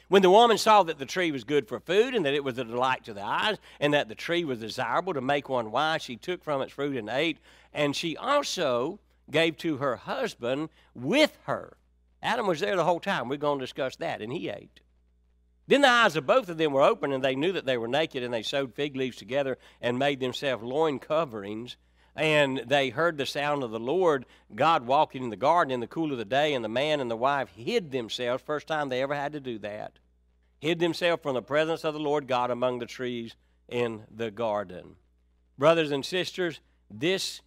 When 0.08 0.22
the 0.22 0.30
woman 0.30 0.56
saw 0.56 0.84
that 0.84 0.98
the 0.98 1.06
tree 1.06 1.32
was 1.32 1.42
good 1.42 1.66
for 1.66 1.80
food, 1.80 2.14
and 2.14 2.24
that 2.24 2.34
it 2.34 2.44
was 2.44 2.58
a 2.58 2.64
delight 2.64 3.04
to 3.04 3.14
the 3.14 3.24
eyes, 3.24 3.58
and 3.80 3.92
that 3.92 4.08
the 4.08 4.14
tree 4.14 4.44
was 4.44 4.60
desirable 4.60 5.14
to 5.14 5.20
make 5.20 5.48
one 5.48 5.72
wise, 5.72 6.02
she 6.02 6.16
took 6.16 6.44
from 6.44 6.62
its 6.62 6.72
fruit 6.72 6.96
and 6.96 7.08
ate. 7.08 7.38
And 7.72 7.96
she 7.96 8.16
also 8.16 9.00
gave 9.30 9.56
to 9.58 9.78
her 9.78 9.96
husband 9.96 10.68
with 10.94 11.36
her. 11.44 11.76
Adam 12.22 12.46
was 12.46 12.60
there 12.60 12.76
the 12.76 12.84
whole 12.84 13.00
time. 13.00 13.28
We're 13.28 13.36
going 13.36 13.58
to 13.58 13.64
discuss 13.64 13.96
that, 13.96 14.22
and 14.22 14.32
he 14.32 14.48
ate. 14.48 14.80
Then 15.66 15.80
the 15.80 15.88
eyes 15.88 16.14
of 16.14 16.26
both 16.26 16.48
of 16.48 16.58
them 16.58 16.72
were 16.72 16.82
open, 16.82 17.12
and 17.12 17.24
they 17.24 17.34
knew 17.34 17.52
that 17.52 17.66
they 17.66 17.76
were 17.76 17.88
naked, 17.88 18.22
and 18.22 18.32
they 18.32 18.42
sewed 18.42 18.74
fig 18.74 18.94
leaves 18.94 19.16
together 19.16 19.58
and 19.80 19.98
made 19.98 20.20
themselves 20.20 20.62
loin 20.62 21.00
coverings. 21.00 21.76
And 22.16 22.62
they 22.66 22.88
heard 22.88 23.18
the 23.18 23.26
sound 23.26 23.62
of 23.62 23.70
the 23.70 23.78
Lord 23.78 24.24
God 24.54 24.86
walking 24.86 25.22
in 25.22 25.30
the 25.30 25.36
garden 25.36 25.72
in 25.72 25.80
the 25.80 25.86
cool 25.86 26.12
of 26.12 26.18
the 26.18 26.24
day, 26.24 26.54
and 26.54 26.64
the 26.64 26.68
man 26.68 27.00
and 27.00 27.10
the 27.10 27.16
wife 27.16 27.50
hid 27.54 27.90
themselves. 27.90 28.42
First 28.42 28.66
time 28.66 28.88
they 28.88 29.02
ever 29.02 29.14
had 29.14 29.32
to 29.32 29.40
do 29.40 29.58
that. 29.58 29.98
Hid 30.58 30.78
themselves 30.78 31.22
from 31.22 31.34
the 31.34 31.42
presence 31.42 31.84
of 31.84 31.92
the 31.92 32.00
Lord 32.00 32.26
God 32.26 32.50
among 32.50 32.78
the 32.78 32.86
trees 32.86 33.36
in 33.68 34.04
the 34.10 34.30
garden. 34.30 34.96
Brothers 35.58 35.90
and 35.90 36.04
sisters, 36.04 36.60
this 36.90 37.42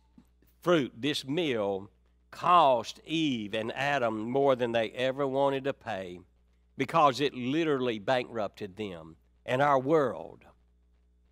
fruit, 0.61 0.93
this 0.95 1.25
meal, 1.25 1.89
cost 2.31 2.99
Eve 3.05 3.53
and 3.55 3.71
Adam 3.75 4.29
more 4.29 4.55
than 4.55 4.71
they 4.71 4.89
ever 4.91 5.25
wanted 5.25 5.63
to 5.63 5.73
pay 5.73 6.19
because 6.77 7.19
it 7.19 7.33
literally 7.33 7.99
bankrupted 7.99 8.75
them 8.75 9.15
and 9.45 9.61
our 9.61 9.79
world. 9.79 10.45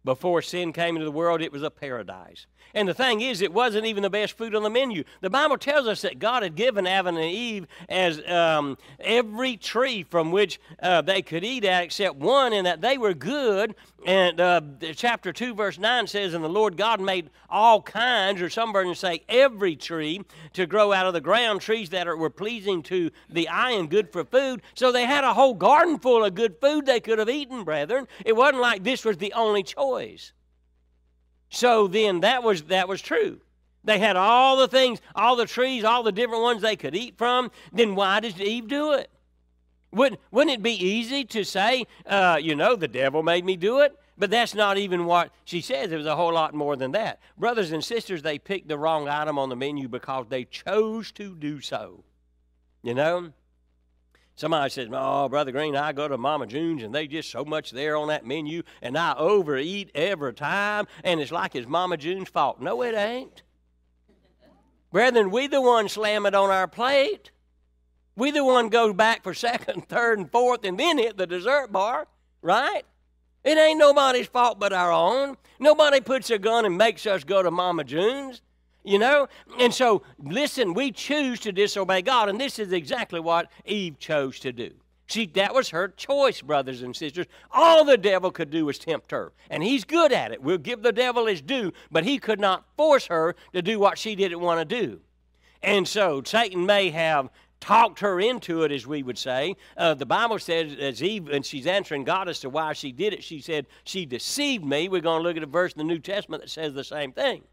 Before 0.03 0.41
sin 0.41 0.71
came 0.71 0.95
into 0.95 1.05
the 1.05 1.11
world, 1.11 1.41
it 1.41 1.51
was 1.51 1.63
a 1.63 1.69
paradise. 1.69 2.45
And 2.73 2.87
the 2.87 2.93
thing 2.93 3.21
is, 3.21 3.41
it 3.41 3.51
wasn't 3.51 3.85
even 3.85 4.03
the 4.03 4.09
best 4.09 4.37
food 4.37 4.53
on 4.53 4.63
the 4.63 4.69
menu. 4.69 5.03
The 5.21 5.29
Bible 5.29 5.57
tells 5.57 5.87
us 5.87 6.01
that 6.01 6.19
God 6.19 6.43
had 6.43 6.55
given 6.55 6.85
Adam 6.85 7.17
and 7.17 7.25
Eve 7.25 7.67
as 7.89 8.25
um, 8.29 8.77
every 8.99 9.57
tree 9.57 10.03
from 10.03 10.31
which 10.31 10.59
uh, 10.81 11.01
they 11.01 11.21
could 11.21 11.43
eat 11.43 11.65
at 11.65 11.83
except 11.83 12.15
one, 12.17 12.53
and 12.53 12.67
that 12.67 12.81
they 12.81 12.97
were 12.97 13.13
good. 13.13 13.75
And 14.05 14.39
uh, 14.39 14.61
chapter 14.95 15.33
2, 15.33 15.55
verse 15.55 15.79
9 15.79 16.07
says, 16.07 16.33
And 16.33 16.43
the 16.43 16.49
Lord 16.49 16.77
God 16.77 17.01
made 17.01 17.29
all 17.49 17.81
kinds, 17.81 18.41
or 18.41 18.49
some 18.49 18.71
versions 18.71 18.99
say 18.99 19.23
every 19.27 19.75
tree, 19.75 20.21
to 20.53 20.65
grow 20.65 20.93
out 20.93 21.07
of 21.07 21.13
the 21.13 21.21
ground, 21.21 21.61
trees 21.61 21.89
that 21.89 22.07
are, 22.07 22.15
were 22.15 22.29
pleasing 22.29 22.83
to 22.83 23.09
the 23.29 23.47
eye 23.47 23.71
and 23.71 23.89
good 23.89 24.11
for 24.11 24.23
food. 24.23 24.61
So 24.75 24.91
they 24.91 25.05
had 25.05 25.23
a 25.23 25.33
whole 25.33 25.53
garden 25.53 25.99
full 25.99 26.23
of 26.23 26.35
good 26.35 26.57
food 26.61 26.85
they 26.85 26.99
could 26.99 27.19
have 27.19 27.29
eaten, 27.29 27.63
brethren. 27.63 28.07
It 28.23 28.35
wasn't 28.35 28.61
like 28.61 28.83
this 28.83 29.03
was 29.03 29.17
the 29.17 29.33
only 29.33 29.63
choice. 29.63 29.86
So 31.49 31.87
then 31.87 32.21
that 32.21 32.43
was 32.43 32.63
that 32.63 32.87
was 32.87 33.01
true. 33.01 33.39
They 33.83 33.99
had 33.99 34.17
all 34.17 34.57
the 34.57 34.67
things, 34.67 34.99
all 35.15 35.37
the 35.37 35.45
trees, 35.45 35.85
all 35.85 36.03
the 36.03 36.11
different 36.11 36.43
ones 36.43 36.61
they 36.61 36.75
could 36.75 36.93
eat 36.93 37.17
from. 37.17 37.51
Then 37.71 37.95
why 37.95 38.19
did 38.19 38.39
Eve 38.39 38.67
do 38.67 38.91
it? 38.91 39.09
Wouldn't, 39.91 40.19
wouldn't 40.29 40.53
it 40.53 40.61
be 40.61 40.73
easy 40.73 41.23
to 41.23 41.45
say, 41.45 41.85
uh, 42.05 42.37
you 42.41 42.53
know, 42.53 42.75
the 42.75 42.89
devil 42.89 43.23
made 43.23 43.45
me 43.45 43.55
do 43.55 43.79
it? 43.79 43.97
But 44.17 44.29
that's 44.29 44.53
not 44.53 44.77
even 44.77 45.05
what 45.05 45.31
she 45.45 45.61
says. 45.61 45.91
It 45.91 45.97
was 45.97 46.05
a 46.05 46.15
whole 46.15 46.33
lot 46.33 46.53
more 46.53 46.75
than 46.75 46.91
that. 46.91 47.19
Brothers 47.37 47.71
and 47.71 47.83
sisters, 47.83 48.21
they 48.21 48.39
picked 48.39 48.67
the 48.67 48.77
wrong 48.77 49.07
item 49.07 49.39
on 49.39 49.47
the 49.47 49.55
menu 49.55 49.87
because 49.87 50.25
they 50.27 50.43
chose 50.43 51.11
to 51.13 51.35
do 51.35 51.61
so. 51.61 52.03
You 52.83 52.93
know? 52.93 53.31
Somebody 54.37 54.69
says, 54.69 54.87
Oh, 54.93 55.27
Brother 55.27 55.51
Green, 55.51 55.75
I 55.75 55.93
go 55.93 56.07
to 56.07 56.15
Mama 56.15 56.45
June's 56.45 56.83
and 56.83 56.93
they 56.93 57.07
just 57.07 57.31
so 57.31 57.43
much 57.43 57.71
there 57.71 57.97
on 57.97 58.09
that 58.09 58.23
menu 58.23 58.61
and 58.83 58.95
I 58.95 59.15
overeat 59.17 59.89
every 59.95 60.35
time 60.35 60.85
and 61.03 61.19
it's 61.19 61.31
like 61.31 61.55
it's 61.55 61.67
Mama 61.67 61.97
June's 61.97 62.29
fault. 62.29 62.61
No, 62.61 62.83
it 62.83 62.93
ain't. 62.93 63.41
Brethren, 64.91 65.31
we 65.31 65.47
the 65.47 65.59
one 65.59 65.89
slam 65.89 66.27
it 66.27 66.35
on 66.35 66.51
our 66.51 66.67
plate. 66.67 67.31
We 68.15 68.29
the 68.29 68.45
one 68.45 68.69
go 68.69 68.93
back 68.93 69.23
for 69.23 69.33
second, 69.33 69.89
third, 69.89 70.19
and 70.19 70.31
fourth 70.31 70.63
and 70.63 70.79
then 70.79 70.99
hit 70.99 71.17
the 71.17 71.25
dessert 71.25 71.71
bar, 71.71 72.07
right? 72.43 72.83
It 73.43 73.57
ain't 73.57 73.79
nobody's 73.79 74.27
fault 74.27 74.59
but 74.59 74.71
our 74.71 74.91
own. 74.91 75.37
Nobody 75.59 75.99
puts 75.99 76.29
a 76.29 76.37
gun 76.37 76.63
and 76.63 76.77
makes 76.77 77.07
us 77.07 77.23
go 77.23 77.41
to 77.41 77.49
Mama 77.49 77.83
June's 77.83 78.43
you 78.87 78.97
know? 78.97 79.27
And 79.59 79.73
so, 79.73 80.01
listen, 80.17 80.73
we 80.73 80.91
choose 80.91 81.39
to 81.41 81.51
disobey 81.51 82.01
God, 82.01 82.29
and 82.29 82.39
this 82.39 82.57
is 82.57 82.71
exactly 82.71 83.19
what 83.19 83.51
Eve 83.65 83.99
chose 83.99 84.39
to 84.39 84.51
do. 84.51 84.71
See, 85.07 85.25
that 85.35 85.53
was 85.53 85.69
her 85.69 85.87
choice, 85.87 86.41
brothers 86.41 86.81
and 86.81 86.95
sisters. 86.95 87.27
All 87.51 87.85
the 87.85 87.97
devil 87.97 88.29
could 88.31 88.49
do 88.49 88.65
was 88.65 88.77
tempt 88.77 89.11
her. 89.11 89.31
And 89.49 89.63
he's 89.63 89.85
good 89.85 90.11
at 90.11 90.31
it. 90.31 90.41
We'll 90.41 90.57
give 90.57 90.83
the 90.83 90.91
devil 90.91 91.27
his 91.27 91.41
due, 91.41 91.71
but 91.89 92.03
he 92.03 92.17
could 92.17 92.39
not 92.39 92.65
force 92.75 93.07
her 93.07 93.35
to 93.53 93.61
do 93.61 93.79
what 93.79 93.97
she 93.97 94.15
didn't 94.15 94.41
want 94.41 94.59
to 94.67 94.81
do. 94.81 94.99
And 95.63 95.87
so 95.87 96.21
Satan 96.25 96.65
may 96.65 96.89
have 96.89 97.29
talked 97.59 97.99
her 98.01 98.19
into 98.19 98.63
it, 98.63 98.71
as 98.71 98.85
we 98.85 99.01
would 99.01 99.17
say. 99.17 99.55
Uh, 99.75 99.93
the 99.93 100.05
Bible 100.05 100.39
says, 100.39 100.75
as 100.77 101.01
Eve, 101.01 101.29
and 101.29 101.45
she's 101.45 101.67
answering 101.67 102.03
God 102.03 102.27
as 102.29 102.41
to 102.41 102.49
why 102.49 102.73
she 102.73 102.91
did 102.91 103.13
it, 103.13 103.23
she 103.23 103.39
said, 103.41 103.65
She 103.83 104.05
deceived 104.05 104.65
me. 104.65 104.89
We're 104.89 105.01
going 105.01 105.21
to 105.21 105.27
look 105.27 105.37
at 105.37 105.43
a 105.43 105.47
verse 105.47 105.71
in 105.71 105.79
the 105.79 105.83
New 105.85 105.99
Testament 105.99 106.43
that 106.43 106.49
says 106.49 106.73
the 106.73 106.83
same 106.83 107.13
thing. 107.13 107.43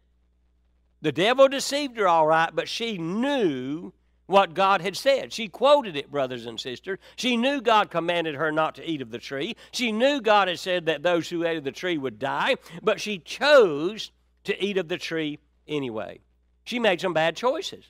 The 1.05 1.11
devil 1.11 1.47
deceived 1.47 1.97
her 1.97 2.07
all 2.07 2.25
right, 2.25 2.49
but 2.51 2.67
she 2.67 2.97
knew 2.97 3.93
what 4.25 4.55
God 4.55 4.81
had 4.81 4.97
said. 4.97 5.31
She 5.31 5.47
quoted 5.47 5.95
it, 5.95 6.09
brothers 6.09 6.47
and 6.47 6.59
sisters. 6.59 6.97
She 7.15 7.37
knew 7.37 7.61
God 7.61 7.91
commanded 7.91 8.33
her 8.33 8.51
not 8.51 8.73
to 8.73 8.89
eat 8.89 9.03
of 9.03 9.11
the 9.11 9.19
tree. 9.19 9.55
She 9.71 9.91
knew 9.91 10.19
God 10.19 10.47
had 10.47 10.57
said 10.57 10.87
that 10.87 11.03
those 11.03 11.29
who 11.29 11.45
ate 11.45 11.57
of 11.57 11.63
the 11.63 11.71
tree 11.71 11.99
would 11.99 12.17
die, 12.17 12.55
but 12.81 12.99
she 12.99 13.19
chose 13.19 14.09
to 14.45 14.65
eat 14.65 14.79
of 14.79 14.87
the 14.87 14.97
tree 14.97 15.37
anyway. 15.67 16.21
She 16.63 16.79
made 16.79 16.99
some 16.99 17.13
bad 17.13 17.35
choices. 17.35 17.85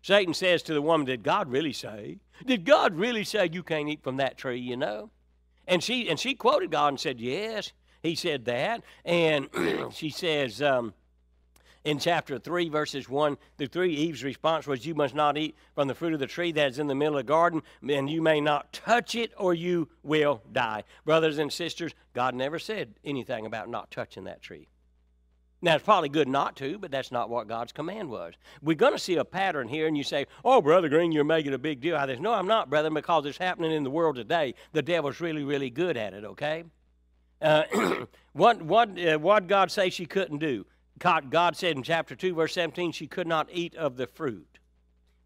Satan 0.00 0.32
says 0.32 0.62
to 0.62 0.72
the 0.72 0.80
woman, 0.80 1.04
Did 1.06 1.22
God 1.22 1.52
really 1.52 1.74
say? 1.74 2.20
Did 2.46 2.64
God 2.64 2.94
really 2.94 3.24
say 3.24 3.50
you 3.52 3.64
can't 3.64 3.90
eat 3.90 4.02
from 4.02 4.16
that 4.16 4.38
tree, 4.38 4.60
you 4.60 4.78
know? 4.78 5.10
And 5.68 5.84
she 5.84 6.08
and 6.08 6.18
she 6.18 6.34
quoted 6.34 6.70
God 6.70 6.88
and 6.88 7.00
said, 7.00 7.20
Yes, 7.20 7.74
he 8.02 8.14
said 8.14 8.46
that. 8.46 8.82
And 9.04 9.50
she 9.92 10.08
says, 10.08 10.62
um, 10.62 10.94
in 11.86 12.00
chapter 12.00 12.36
3, 12.36 12.68
verses 12.68 13.08
1 13.08 13.38
through 13.56 13.66
3, 13.68 13.94
Eve's 13.94 14.24
response 14.24 14.66
was, 14.66 14.84
You 14.84 14.96
must 14.96 15.14
not 15.14 15.38
eat 15.38 15.54
from 15.76 15.86
the 15.86 15.94
fruit 15.94 16.14
of 16.14 16.18
the 16.18 16.26
tree 16.26 16.50
that 16.50 16.70
is 16.70 16.80
in 16.80 16.88
the 16.88 16.96
middle 16.96 17.16
of 17.16 17.24
the 17.24 17.32
garden, 17.32 17.62
and 17.88 18.10
you 18.10 18.20
may 18.20 18.40
not 18.40 18.72
touch 18.72 19.14
it, 19.14 19.32
or 19.38 19.54
you 19.54 19.88
will 20.02 20.42
die. 20.50 20.82
Brothers 21.04 21.38
and 21.38 21.52
sisters, 21.52 21.94
God 22.12 22.34
never 22.34 22.58
said 22.58 22.94
anything 23.04 23.46
about 23.46 23.68
not 23.68 23.92
touching 23.92 24.24
that 24.24 24.42
tree. 24.42 24.66
Now, 25.62 25.76
it's 25.76 25.84
probably 25.84 26.08
good 26.08 26.26
not 26.26 26.56
to, 26.56 26.76
but 26.76 26.90
that's 26.90 27.12
not 27.12 27.30
what 27.30 27.46
God's 27.46 27.72
command 27.72 28.10
was. 28.10 28.34
We're 28.60 28.74
going 28.74 28.92
to 28.92 28.98
see 28.98 29.14
a 29.16 29.24
pattern 29.24 29.68
here, 29.68 29.86
and 29.86 29.96
you 29.96 30.02
say, 30.02 30.26
Oh, 30.44 30.60
Brother 30.60 30.88
Green, 30.88 31.12
you're 31.12 31.24
making 31.24 31.54
a 31.54 31.58
big 31.58 31.80
deal 31.80 31.96
out 31.96 32.10
of 32.10 32.16
this. 32.16 32.22
No, 32.22 32.32
I'm 32.32 32.48
not, 32.48 32.68
brother, 32.68 32.90
because 32.90 33.24
it's 33.26 33.38
happening 33.38 33.70
in 33.70 33.84
the 33.84 33.90
world 33.90 34.16
today. 34.16 34.54
The 34.72 34.82
devil's 34.82 35.20
really, 35.20 35.44
really 35.44 35.70
good 35.70 35.96
at 35.96 36.14
it, 36.14 36.24
okay? 36.24 36.64
Uh, 37.40 37.62
what, 38.32 38.60
what, 38.60 38.98
uh, 38.98 39.18
what 39.18 39.46
God 39.46 39.70
say 39.70 39.88
she 39.88 40.04
couldn't 40.04 40.38
do? 40.38 40.66
God, 40.98 41.30
God 41.30 41.56
said 41.56 41.76
in 41.76 41.82
chapter 41.82 42.14
2, 42.14 42.34
verse 42.34 42.54
17, 42.54 42.92
she 42.92 43.06
could 43.06 43.26
not 43.26 43.48
eat 43.52 43.74
of 43.74 43.96
the 43.96 44.06
fruit. 44.06 44.58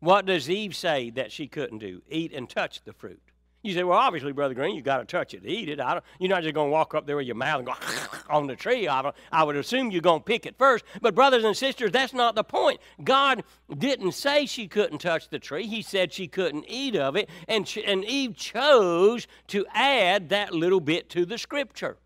What 0.00 0.26
does 0.26 0.48
Eve 0.48 0.74
say 0.74 1.10
that 1.10 1.30
she 1.30 1.46
couldn't 1.46 1.78
do? 1.78 2.02
Eat 2.08 2.32
and 2.32 2.48
touch 2.48 2.82
the 2.84 2.92
fruit. 2.92 3.20
You 3.62 3.74
say, 3.74 3.84
well, 3.84 3.98
obviously, 3.98 4.32
Brother 4.32 4.54
Green, 4.54 4.74
you 4.74 4.80
got 4.80 4.98
to 4.98 5.04
touch 5.04 5.34
it 5.34 5.42
eat 5.44 5.68
it. 5.68 5.78
you're 6.18 6.30
not 6.30 6.42
just 6.42 6.54
going 6.54 6.68
to 6.68 6.72
walk 6.72 6.94
up 6.94 7.06
there 7.06 7.16
with 7.16 7.26
your 7.26 7.36
mouth 7.36 7.58
and 7.58 7.66
go 7.66 7.74
on 8.30 8.46
the 8.46 8.56
tree. 8.56 8.88
I, 8.88 9.12
I 9.30 9.44
would 9.44 9.54
assume 9.54 9.90
you're 9.90 10.00
going 10.00 10.20
to 10.20 10.24
pick 10.24 10.46
it 10.46 10.56
first. 10.56 10.82
But, 11.02 11.14
brothers 11.14 11.44
and 11.44 11.54
sisters, 11.54 11.90
that's 11.90 12.14
not 12.14 12.34
the 12.34 12.42
point. 12.42 12.80
God 13.04 13.44
didn't 13.76 14.12
say 14.12 14.46
she 14.46 14.66
couldn't 14.66 15.00
touch 15.00 15.28
the 15.28 15.38
tree, 15.38 15.66
He 15.66 15.82
said 15.82 16.12
she 16.12 16.26
couldn't 16.26 16.64
eat 16.68 16.96
of 16.96 17.16
it. 17.16 17.28
And, 17.48 17.68
she, 17.68 17.84
and 17.84 18.02
Eve 18.02 18.34
chose 18.34 19.26
to 19.48 19.66
add 19.74 20.30
that 20.30 20.54
little 20.54 20.80
bit 20.80 21.10
to 21.10 21.26
the 21.26 21.36
scripture, 21.36 21.98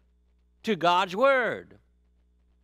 to 0.64 0.74
God's 0.74 1.14
word. 1.14 1.78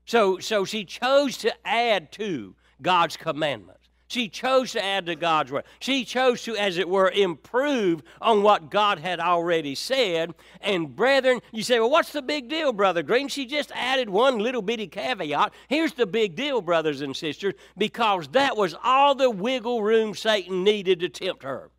So, 0.07 0.38
so 0.38 0.64
she 0.64 0.85
chose 0.85 1.37
to 1.38 1.54
add 1.64 2.12
to 2.12 2.54
God's 2.83 3.16
commandments. 3.16 3.80
She 4.11 4.28
chose 4.28 4.73
to 4.73 4.85
add 4.85 5.07
to 5.07 5.14
God's 5.14 5.52
word. 5.52 5.62
She 5.78 6.04
chose 6.04 6.42
to, 6.42 6.57
as 6.57 6.78
it 6.78 6.88
were, 6.88 7.11
improve 7.11 8.02
on 8.21 8.42
what 8.42 8.69
God 8.69 8.99
had 8.99 9.21
already 9.21 9.76
said. 9.76 10.35
And 10.61 10.97
brethren, 10.97 11.38
you 11.52 11.62
say, 11.62 11.78
well, 11.78 11.90
what's 11.90 12.11
the 12.11 12.21
big 12.21 12.49
deal, 12.49 12.73
Brother 12.73 13.04
Green? 13.04 13.28
She 13.28 13.47
just 13.47 13.71
added 13.73 14.11
one 14.11 14.40
little 14.40 14.62
bitty 14.62 14.88
caveat. 14.88 15.52
Here's 15.69 15.92
the 15.92 16.07
big 16.07 16.35
deal, 16.35 16.61
brothers 16.61 17.02
and 17.02 17.16
sisters, 17.16 17.54
because 17.78 18.26
that 18.28 18.57
was 18.57 18.75
all 18.83 19.14
the 19.14 19.30
wiggle 19.30 19.80
room 19.80 20.16
Satan 20.16 20.64
needed 20.64 20.99
to 21.00 21.09
tempt 21.09 21.45
her. 21.45 21.71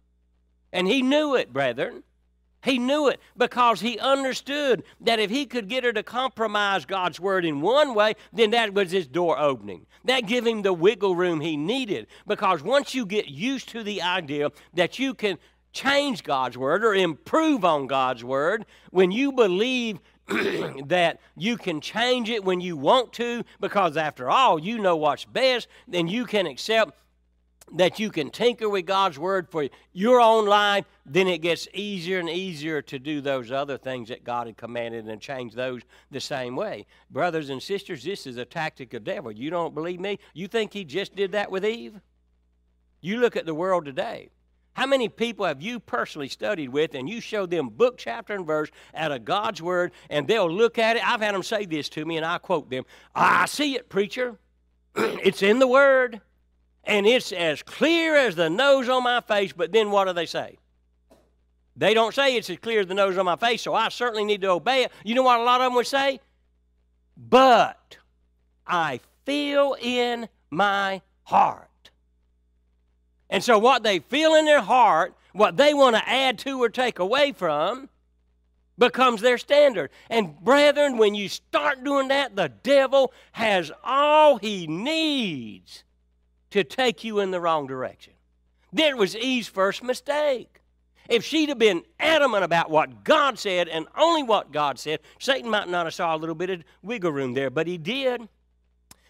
And 0.71 0.87
he 0.87 1.01
knew 1.01 1.35
it, 1.35 1.51
brethren. 1.51 2.03
He 2.63 2.77
knew 2.77 3.07
it 3.07 3.19
because 3.35 3.81
he 3.81 3.97
understood 3.97 4.83
that 5.01 5.19
if 5.19 5.31
he 5.31 5.45
could 5.45 5.67
get 5.67 5.83
her 5.83 5.93
to 5.93 6.03
compromise 6.03 6.85
God's 6.85 7.19
word 7.19 7.43
in 7.43 7.61
one 7.61 7.95
way, 7.95 8.13
then 8.31 8.51
that 8.51 8.73
was 8.73 8.91
his 8.91 9.07
door 9.07 9.39
opening. 9.39 9.87
That 10.05 10.27
gave 10.27 10.45
him 10.45 10.61
the 10.61 10.73
wiggle 10.73 11.15
room 11.15 11.41
he 11.41 11.57
needed 11.57 12.07
because 12.27 12.61
once 12.61 12.93
you 12.93 13.05
get 13.05 13.27
used 13.27 13.69
to 13.69 13.83
the 13.83 14.01
idea 14.01 14.51
that 14.73 14.99
you 14.99 15.13
can 15.13 15.37
change 15.73 16.23
God's 16.23 16.57
word 16.57 16.83
or 16.83 16.93
improve 16.93 17.65
on 17.65 17.87
God's 17.87 18.23
word, 18.23 18.65
when 18.91 19.11
you 19.11 19.31
believe 19.31 19.99
that 20.85 21.19
you 21.35 21.57
can 21.57 21.81
change 21.81 22.29
it 22.29 22.43
when 22.43 22.61
you 22.61 22.77
want 22.77 23.11
to, 23.13 23.43
because 23.59 23.97
after 23.97 24.29
all, 24.29 24.59
you 24.59 24.77
know 24.77 24.95
what's 24.95 25.25
best, 25.25 25.67
then 25.87 26.07
you 26.07 26.25
can 26.25 26.45
accept 26.45 26.95
that 27.73 27.99
you 27.99 28.09
can 28.09 28.29
tinker 28.29 28.69
with 28.69 28.85
God's 28.85 29.17
word 29.17 29.49
for 29.49 29.67
your 29.93 30.19
own 30.19 30.45
life, 30.45 30.85
then 31.05 31.27
it 31.27 31.39
gets 31.39 31.67
easier 31.73 32.19
and 32.19 32.29
easier 32.29 32.81
to 32.81 32.99
do 32.99 33.21
those 33.21 33.51
other 33.51 33.77
things 33.77 34.09
that 34.09 34.23
God 34.23 34.47
had 34.47 34.57
commanded 34.57 35.07
and 35.07 35.21
change 35.21 35.53
those 35.53 35.81
the 36.09 36.19
same 36.19 36.55
way. 36.55 36.85
Brothers 37.09 37.49
and 37.49 37.61
sisters, 37.61 38.03
this 38.03 38.27
is 38.27 38.37
a 38.37 38.45
tactic 38.45 38.93
of 38.93 39.03
devil. 39.03 39.31
You 39.31 39.49
don't 39.49 39.73
believe 39.73 39.99
me? 39.99 40.19
You 40.33 40.47
think 40.47 40.73
he 40.73 40.83
just 40.83 41.15
did 41.15 41.31
that 41.31 41.51
with 41.51 41.65
Eve? 41.65 41.99
You 42.99 43.19
look 43.19 43.35
at 43.35 43.45
the 43.45 43.55
world 43.55 43.85
today. 43.85 44.29
How 44.73 44.85
many 44.85 45.09
people 45.09 45.45
have 45.45 45.61
you 45.61 45.79
personally 45.79 46.29
studied 46.29 46.69
with 46.69 46.95
and 46.95 47.09
you 47.09 47.19
show 47.19 47.45
them 47.45 47.69
book, 47.69 47.97
chapter, 47.97 48.33
and 48.33 48.45
verse 48.45 48.69
out 48.95 49.11
of 49.11 49.25
God's 49.25 49.61
Word 49.61 49.91
and 50.09 50.27
they'll 50.27 50.51
look 50.51 50.77
at 50.77 50.95
it? 50.95 51.05
I've 51.05 51.19
had 51.19 51.35
them 51.35 51.43
say 51.43 51.65
this 51.65 51.89
to 51.89 52.05
me 52.05 52.15
and 52.17 52.25
I 52.25 52.37
quote 52.37 52.69
them 52.69 52.85
I 53.13 53.47
see 53.47 53.75
it, 53.75 53.89
preacher. 53.89 54.39
it's 54.95 55.43
in 55.43 55.59
the 55.59 55.67
Word 55.67 56.21
and 56.83 57.05
it's 57.05 57.31
as 57.31 57.61
clear 57.63 58.15
as 58.15 58.35
the 58.35 58.49
nose 58.49 58.89
on 58.89 59.03
my 59.03 59.21
face, 59.21 59.53
but 59.53 59.71
then 59.71 59.91
what 59.91 60.05
do 60.05 60.13
they 60.13 60.25
say? 60.25 60.57
They 61.75 61.93
don't 61.93 62.13
say 62.13 62.35
it's 62.35 62.49
as 62.49 62.57
clear 62.57 62.81
as 62.81 62.87
the 62.87 62.93
nose 62.93 63.17
on 63.17 63.25
my 63.25 63.35
face, 63.35 63.61
so 63.61 63.73
I 63.73 63.89
certainly 63.89 64.23
need 64.23 64.41
to 64.41 64.49
obey 64.49 64.83
it. 64.83 64.91
You 65.03 65.15
know 65.15 65.23
what 65.23 65.39
a 65.39 65.43
lot 65.43 65.61
of 65.61 65.67
them 65.67 65.75
would 65.75 65.87
say? 65.87 66.19
But 67.15 67.97
I 68.67 68.99
feel 69.25 69.75
in 69.79 70.27
my 70.49 71.01
heart. 71.23 71.67
And 73.29 73.43
so, 73.43 73.57
what 73.57 73.83
they 73.83 73.99
feel 73.99 74.35
in 74.35 74.45
their 74.45 74.61
heart, 74.61 75.15
what 75.31 75.55
they 75.55 75.73
want 75.73 75.95
to 75.95 76.09
add 76.09 76.37
to 76.39 76.61
or 76.61 76.67
take 76.67 76.99
away 76.99 77.31
from, 77.31 77.87
becomes 78.77 79.21
their 79.21 79.37
standard. 79.37 79.91
And, 80.09 80.37
brethren, 80.41 80.97
when 80.97 81.15
you 81.15 81.29
start 81.29 81.83
doing 81.83 82.09
that, 82.09 82.35
the 82.35 82.49
devil 82.49 83.13
has 83.31 83.71
all 83.83 84.37
he 84.37 84.67
needs 84.67 85.85
to 86.51 86.63
take 86.63 87.03
you 87.03 87.19
in 87.19 87.31
the 87.31 87.41
wrong 87.41 87.67
direction. 87.67 88.13
That 88.73 88.97
was 88.97 89.15
Eve's 89.15 89.47
first 89.47 89.83
mistake. 89.83 90.61
If 91.09 91.25
she'd 91.25 91.49
have 91.49 91.57
been 91.57 91.83
adamant 91.99 92.43
about 92.43 92.69
what 92.69 93.03
God 93.03 93.37
said 93.37 93.67
and 93.67 93.87
only 93.97 94.23
what 94.23 94.51
God 94.51 94.79
said, 94.79 94.99
Satan 95.19 95.49
might 95.49 95.67
not 95.67 95.85
have 95.85 95.93
saw 95.93 96.15
a 96.15 96.17
little 96.17 96.35
bit 96.35 96.49
of 96.49 96.63
wiggle 96.81 97.11
room 97.11 97.33
there, 97.33 97.49
but 97.49 97.67
he 97.67 97.77
did. 97.77 98.29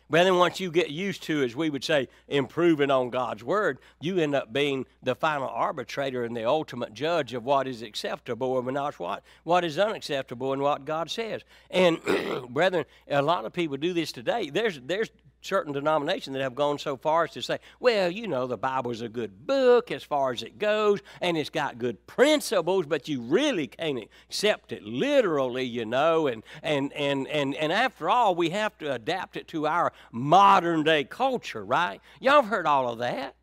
Brethren, 0.09 0.37
once 0.37 0.59
you 0.59 0.71
get 0.71 0.89
used 0.89 1.23
to, 1.23 1.41
as 1.41 1.55
we 1.55 1.69
would 1.69 1.85
say, 1.85 2.09
improving 2.27 2.91
on 2.91 3.11
God's 3.11 3.45
word, 3.45 3.79
you 4.01 4.17
end 4.17 4.35
up 4.35 4.51
being 4.51 4.85
the 5.01 5.15
final 5.15 5.47
arbitrator 5.47 6.25
and 6.25 6.35
the 6.35 6.43
ultimate 6.43 6.93
judge 6.93 7.33
of 7.33 7.45
what 7.45 7.65
is 7.65 7.81
acceptable 7.81 8.57
and 8.59 8.73
not 8.73 8.99
what, 8.99 9.23
what 9.43 9.63
is 9.63 9.79
unacceptable 9.79 10.51
and 10.51 10.61
what 10.61 10.83
God 10.83 11.09
says. 11.09 11.43
And 11.69 11.97
brethren, 12.49 12.83
a 13.09 13.21
lot 13.21 13.45
of 13.45 13.53
people 13.53 13.77
do 13.77 13.93
this 13.93 14.11
today. 14.11 14.49
There's 14.49 14.81
there's 14.81 15.11
certain 15.41 15.73
denominations 15.73 16.35
that 16.35 16.41
have 16.41 16.55
gone 16.55 16.77
so 16.77 16.95
far 16.95 17.25
as 17.25 17.31
to 17.31 17.41
say, 17.41 17.59
well, 17.79 18.09
you 18.09 18.27
know, 18.27 18.47
the 18.47 18.57
Bible 18.57 18.91
is 18.91 19.01
a 19.01 19.09
good 19.09 19.45
book 19.45 19.91
as 19.91 20.03
far 20.03 20.31
as 20.31 20.43
it 20.43 20.59
goes, 20.59 20.99
and 21.19 21.37
it's 21.37 21.49
got 21.49 21.77
good 21.77 22.05
principles, 22.07 22.85
but 22.85 23.07
you 23.07 23.21
really 23.21 23.67
can't 23.67 23.99
accept 24.27 24.71
it 24.71 24.83
literally, 24.83 25.65
you 25.65 25.85
know. 25.85 26.27
And 26.27 26.43
and 26.63 26.93
and 26.93 27.27
and 27.27 27.55
and 27.55 27.71
after 27.71 28.09
all, 28.09 28.35
we 28.35 28.51
have 28.51 28.77
to 28.77 28.93
adapt 28.93 29.35
it 29.35 29.47
to 29.49 29.67
our 29.67 29.91
modern 30.11 30.83
day 30.83 31.03
culture, 31.03 31.65
right? 31.65 31.99
Y'all 32.19 32.41
have 32.41 32.45
heard 32.45 32.67
all 32.67 32.91
of 32.91 32.99
that. 32.99 33.35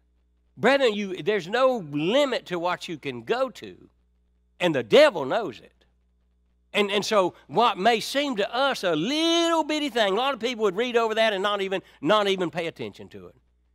Brethren, 0.57 0.95
you 0.95 1.23
there's 1.23 1.49
no 1.49 1.85
limit 1.91 2.47
to 2.47 2.59
what 2.59 2.89
you 2.89 2.97
can 2.99 3.23
go 3.23 3.51
to, 3.51 3.89
and 4.61 4.75
the 4.75 4.83
devil 4.83 5.25
knows 5.25 5.61
it. 5.61 5.78
And, 6.73 6.91
and 6.91 7.05
so 7.05 7.35
what 7.47 7.79
may 7.79 8.01
seem 8.01 8.37
to 8.37 8.55
us 8.55 8.85
a 8.85 8.95
little 8.95 9.65
bitty 9.65 9.89
thing, 9.89 10.13
a 10.13 10.17
lot 10.17 10.35
of 10.35 10.41
people 10.41 10.65
would 10.65 10.77
read 10.77 10.97
over 10.97 11.15
that 11.15 11.33
and 11.33 11.43
not 11.43 11.61
even, 11.63 11.83
not 12.01 12.29
even 12.29 12.51
pay 12.51 12.67
attention 12.67 13.09
to 13.09 13.27
it. 13.27 13.35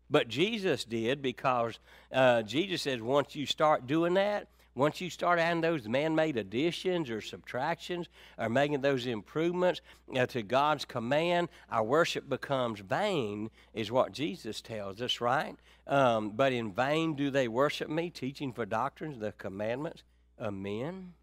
But 0.09 0.27
Jesus 0.27 0.85
did 0.85 1.21
because 1.21 1.79
uh, 2.11 2.43
Jesus 2.43 2.83
says 2.83 3.01
once 3.01 3.35
you 3.35 3.45
start 3.45 3.87
doing 3.87 4.13
that, 4.13 4.47
once 4.75 4.99
you 5.01 5.09
start 5.09 5.39
adding 5.39 5.61
those 5.61 5.87
man 5.87 6.15
made 6.15 6.35
additions 6.35 7.09
or 7.09 7.21
subtractions 7.21 8.07
or 8.37 8.49
making 8.49 8.81
those 8.81 9.05
improvements 9.05 9.81
uh, 10.15 10.25
to 10.27 10.41
God's 10.41 10.83
command, 10.85 11.49
our 11.69 11.83
worship 11.83 12.27
becomes 12.27 12.79
vain, 12.79 13.51
is 13.73 13.91
what 13.91 14.11
Jesus 14.11 14.61
tells 14.61 15.01
us, 15.01 15.21
right? 15.21 15.55
Um, 15.85 16.31
but 16.31 16.53
in 16.53 16.71
vain 16.71 17.15
do 17.15 17.29
they 17.29 17.47
worship 17.47 17.89
me, 17.89 18.09
teaching 18.09 18.51
for 18.51 18.65
doctrines 18.65 19.19
the 19.19 19.31
commandments 19.33 20.03
of 20.39 20.53
men. 20.53 21.13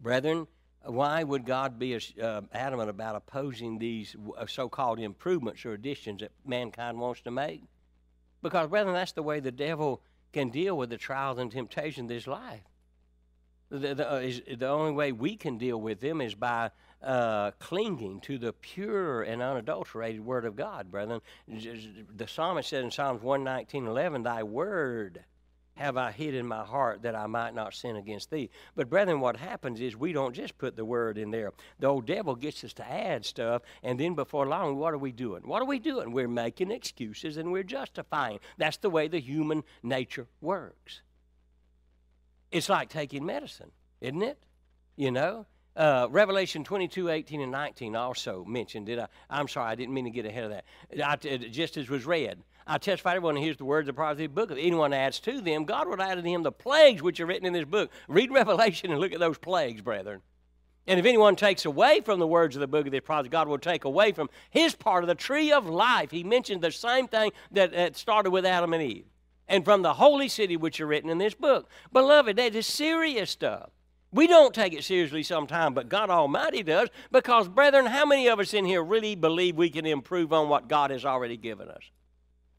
Brethren, 0.00 0.46
why 0.84 1.24
would 1.24 1.46
God 1.46 1.78
be 1.78 1.98
uh, 2.20 2.42
adamant 2.52 2.90
about 2.90 3.16
opposing 3.16 3.78
these 3.78 4.14
uh, 4.36 4.46
so 4.46 4.68
called 4.68 4.98
improvements 4.98 5.64
or 5.64 5.72
additions 5.72 6.20
that 6.20 6.32
mankind 6.44 6.98
wants 6.98 7.22
to 7.22 7.30
make? 7.30 7.62
Because, 8.42 8.68
brethren, 8.68 8.94
that's 8.94 9.12
the 9.12 9.22
way 9.22 9.40
the 9.40 9.52
devil 9.52 10.02
can 10.32 10.50
deal 10.50 10.76
with 10.76 10.90
the 10.90 10.98
trials 10.98 11.38
and 11.38 11.50
temptations 11.50 12.10
of 12.10 12.16
this 12.16 12.26
life. 12.26 12.60
The, 13.70 13.94
the, 13.94 14.12
uh, 14.12 14.16
is, 14.18 14.42
the 14.58 14.68
only 14.68 14.92
way 14.92 15.12
we 15.12 15.36
can 15.36 15.56
deal 15.56 15.80
with 15.80 16.00
them 16.00 16.20
is 16.20 16.34
by 16.34 16.70
uh, 17.02 17.52
clinging 17.52 18.20
to 18.20 18.36
the 18.36 18.52
pure 18.52 19.22
and 19.22 19.40
unadulterated 19.40 20.24
Word 20.24 20.44
of 20.44 20.56
God, 20.56 20.90
brethren. 20.90 21.20
The 21.48 22.28
psalmist 22.28 22.68
said 22.68 22.84
in 22.84 22.90
Psalms 22.90 23.22
119 23.22 23.86
11, 23.86 24.22
Thy 24.22 24.42
Word 24.42 25.24
have 25.74 25.96
I 25.96 26.12
hid 26.12 26.34
in 26.34 26.46
my 26.46 26.64
heart 26.64 27.02
that 27.02 27.14
I 27.14 27.26
might 27.26 27.54
not 27.54 27.74
sin 27.74 27.96
against 27.96 28.30
thee. 28.30 28.50
But, 28.76 28.88
brethren, 28.88 29.20
what 29.20 29.36
happens 29.36 29.80
is 29.80 29.96
we 29.96 30.12
don't 30.12 30.34
just 30.34 30.56
put 30.56 30.76
the 30.76 30.84
word 30.84 31.18
in 31.18 31.30
there. 31.30 31.52
The 31.80 31.88
old 31.88 32.06
devil 32.06 32.36
gets 32.36 32.62
us 32.64 32.72
to 32.74 32.88
add 32.88 33.24
stuff, 33.24 33.62
and 33.82 33.98
then 33.98 34.14
before 34.14 34.46
long, 34.46 34.76
what 34.76 34.94
are 34.94 34.98
we 34.98 35.12
doing? 35.12 35.42
What 35.44 35.62
are 35.62 35.66
we 35.66 35.78
doing? 35.78 36.12
We're 36.12 36.28
making 36.28 36.70
excuses 36.70 37.36
and 37.36 37.50
we're 37.50 37.62
justifying. 37.64 38.38
That's 38.56 38.76
the 38.76 38.90
way 38.90 39.08
the 39.08 39.20
human 39.20 39.64
nature 39.82 40.26
works. 40.40 41.02
It's 42.50 42.68
like 42.68 42.88
taking 42.88 43.26
medicine, 43.26 43.72
isn't 44.00 44.22
it? 44.22 44.38
You 44.96 45.10
know? 45.10 45.46
Uh, 45.76 46.06
Revelation 46.08 46.62
22, 46.62 47.08
18, 47.08 47.40
and 47.40 47.50
19 47.50 47.96
also 47.96 48.44
mentioned 48.44 48.88
it. 48.88 48.98
I, 49.00 49.08
I'm 49.28 49.48
sorry, 49.48 49.72
I 49.72 49.74
didn't 49.74 49.92
mean 49.92 50.04
to 50.04 50.10
get 50.10 50.24
ahead 50.24 50.44
of 50.44 50.50
that. 50.50 50.64
I, 51.04 51.16
just 51.16 51.76
as 51.76 51.90
was 51.90 52.06
read. 52.06 52.38
I 52.66 52.78
testify 52.78 53.10
to 53.10 53.16
everyone 53.16 53.36
who 53.36 53.42
hears 53.42 53.58
the 53.58 53.64
words 53.64 53.88
of 53.88 53.94
the 53.94 53.98
prophecy 53.98 54.26
book. 54.26 54.50
If 54.50 54.58
anyone 54.58 54.92
adds 54.94 55.20
to 55.20 55.40
them, 55.40 55.64
God 55.64 55.86
will 55.86 56.00
add 56.00 56.14
to 56.14 56.22
him 56.22 56.42
the 56.42 56.52
plagues 56.52 57.02
which 57.02 57.20
are 57.20 57.26
written 57.26 57.46
in 57.46 57.52
this 57.52 57.66
book. 57.66 57.90
Read 58.08 58.32
Revelation 58.32 58.90
and 58.90 59.00
look 59.00 59.12
at 59.12 59.20
those 59.20 59.36
plagues, 59.36 59.82
brethren. 59.82 60.22
And 60.86 61.00
if 61.00 61.06
anyone 61.06 61.36
takes 61.36 61.64
away 61.64 62.00
from 62.00 62.20
the 62.20 62.26
words 62.26 62.56
of 62.56 62.60
the 62.60 62.66
book 62.66 62.86
of 62.86 62.92
the 62.92 63.00
prophecy, 63.00 63.30
God 63.30 63.48
will 63.48 63.58
take 63.58 63.84
away 63.84 64.12
from 64.12 64.30
his 64.50 64.74
part 64.74 65.04
of 65.04 65.08
the 65.08 65.14
tree 65.14 65.52
of 65.52 65.66
life. 65.66 66.10
He 66.10 66.24
mentioned 66.24 66.62
the 66.62 66.70
same 66.70 67.08
thing 67.08 67.32
that, 67.52 67.72
that 67.72 67.96
started 67.96 68.30
with 68.30 68.46
Adam 68.46 68.72
and 68.72 68.82
Eve. 68.82 69.06
And 69.46 69.64
from 69.64 69.82
the 69.82 69.94
holy 69.94 70.28
city 70.28 70.56
which 70.56 70.80
are 70.80 70.86
written 70.86 71.10
in 71.10 71.18
this 71.18 71.34
book. 71.34 71.68
Beloved, 71.92 72.36
that 72.36 72.54
is 72.54 72.66
serious 72.66 73.30
stuff. 73.30 73.70
We 74.10 74.26
don't 74.26 74.54
take 74.54 74.72
it 74.72 74.84
seriously 74.84 75.22
sometimes, 75.22 75.74
but 75.74 75.88
God 75.88 76.08
Almighty 76.08 76.62
does. 76.62 76.88
Because, 77.10 77.48
brethren, 77.48 77.86
how 77.86 78.06
many 78.06 78.28
of 78.28 78.38
us 78.38 78.54
in 78.54 78.64
here 78.64 78.82
really 78.82 79.16
believe 79.16 79.56
we 79.56 79.70
can 79.70 79.84
improve 79.84 80.32
on 80.32 80.48
what 80.48 80.68
God 80.68 80.90
has 80.90 81.04
already 81.04 81.36
given 81.36 81.68
us? 81.68 81.82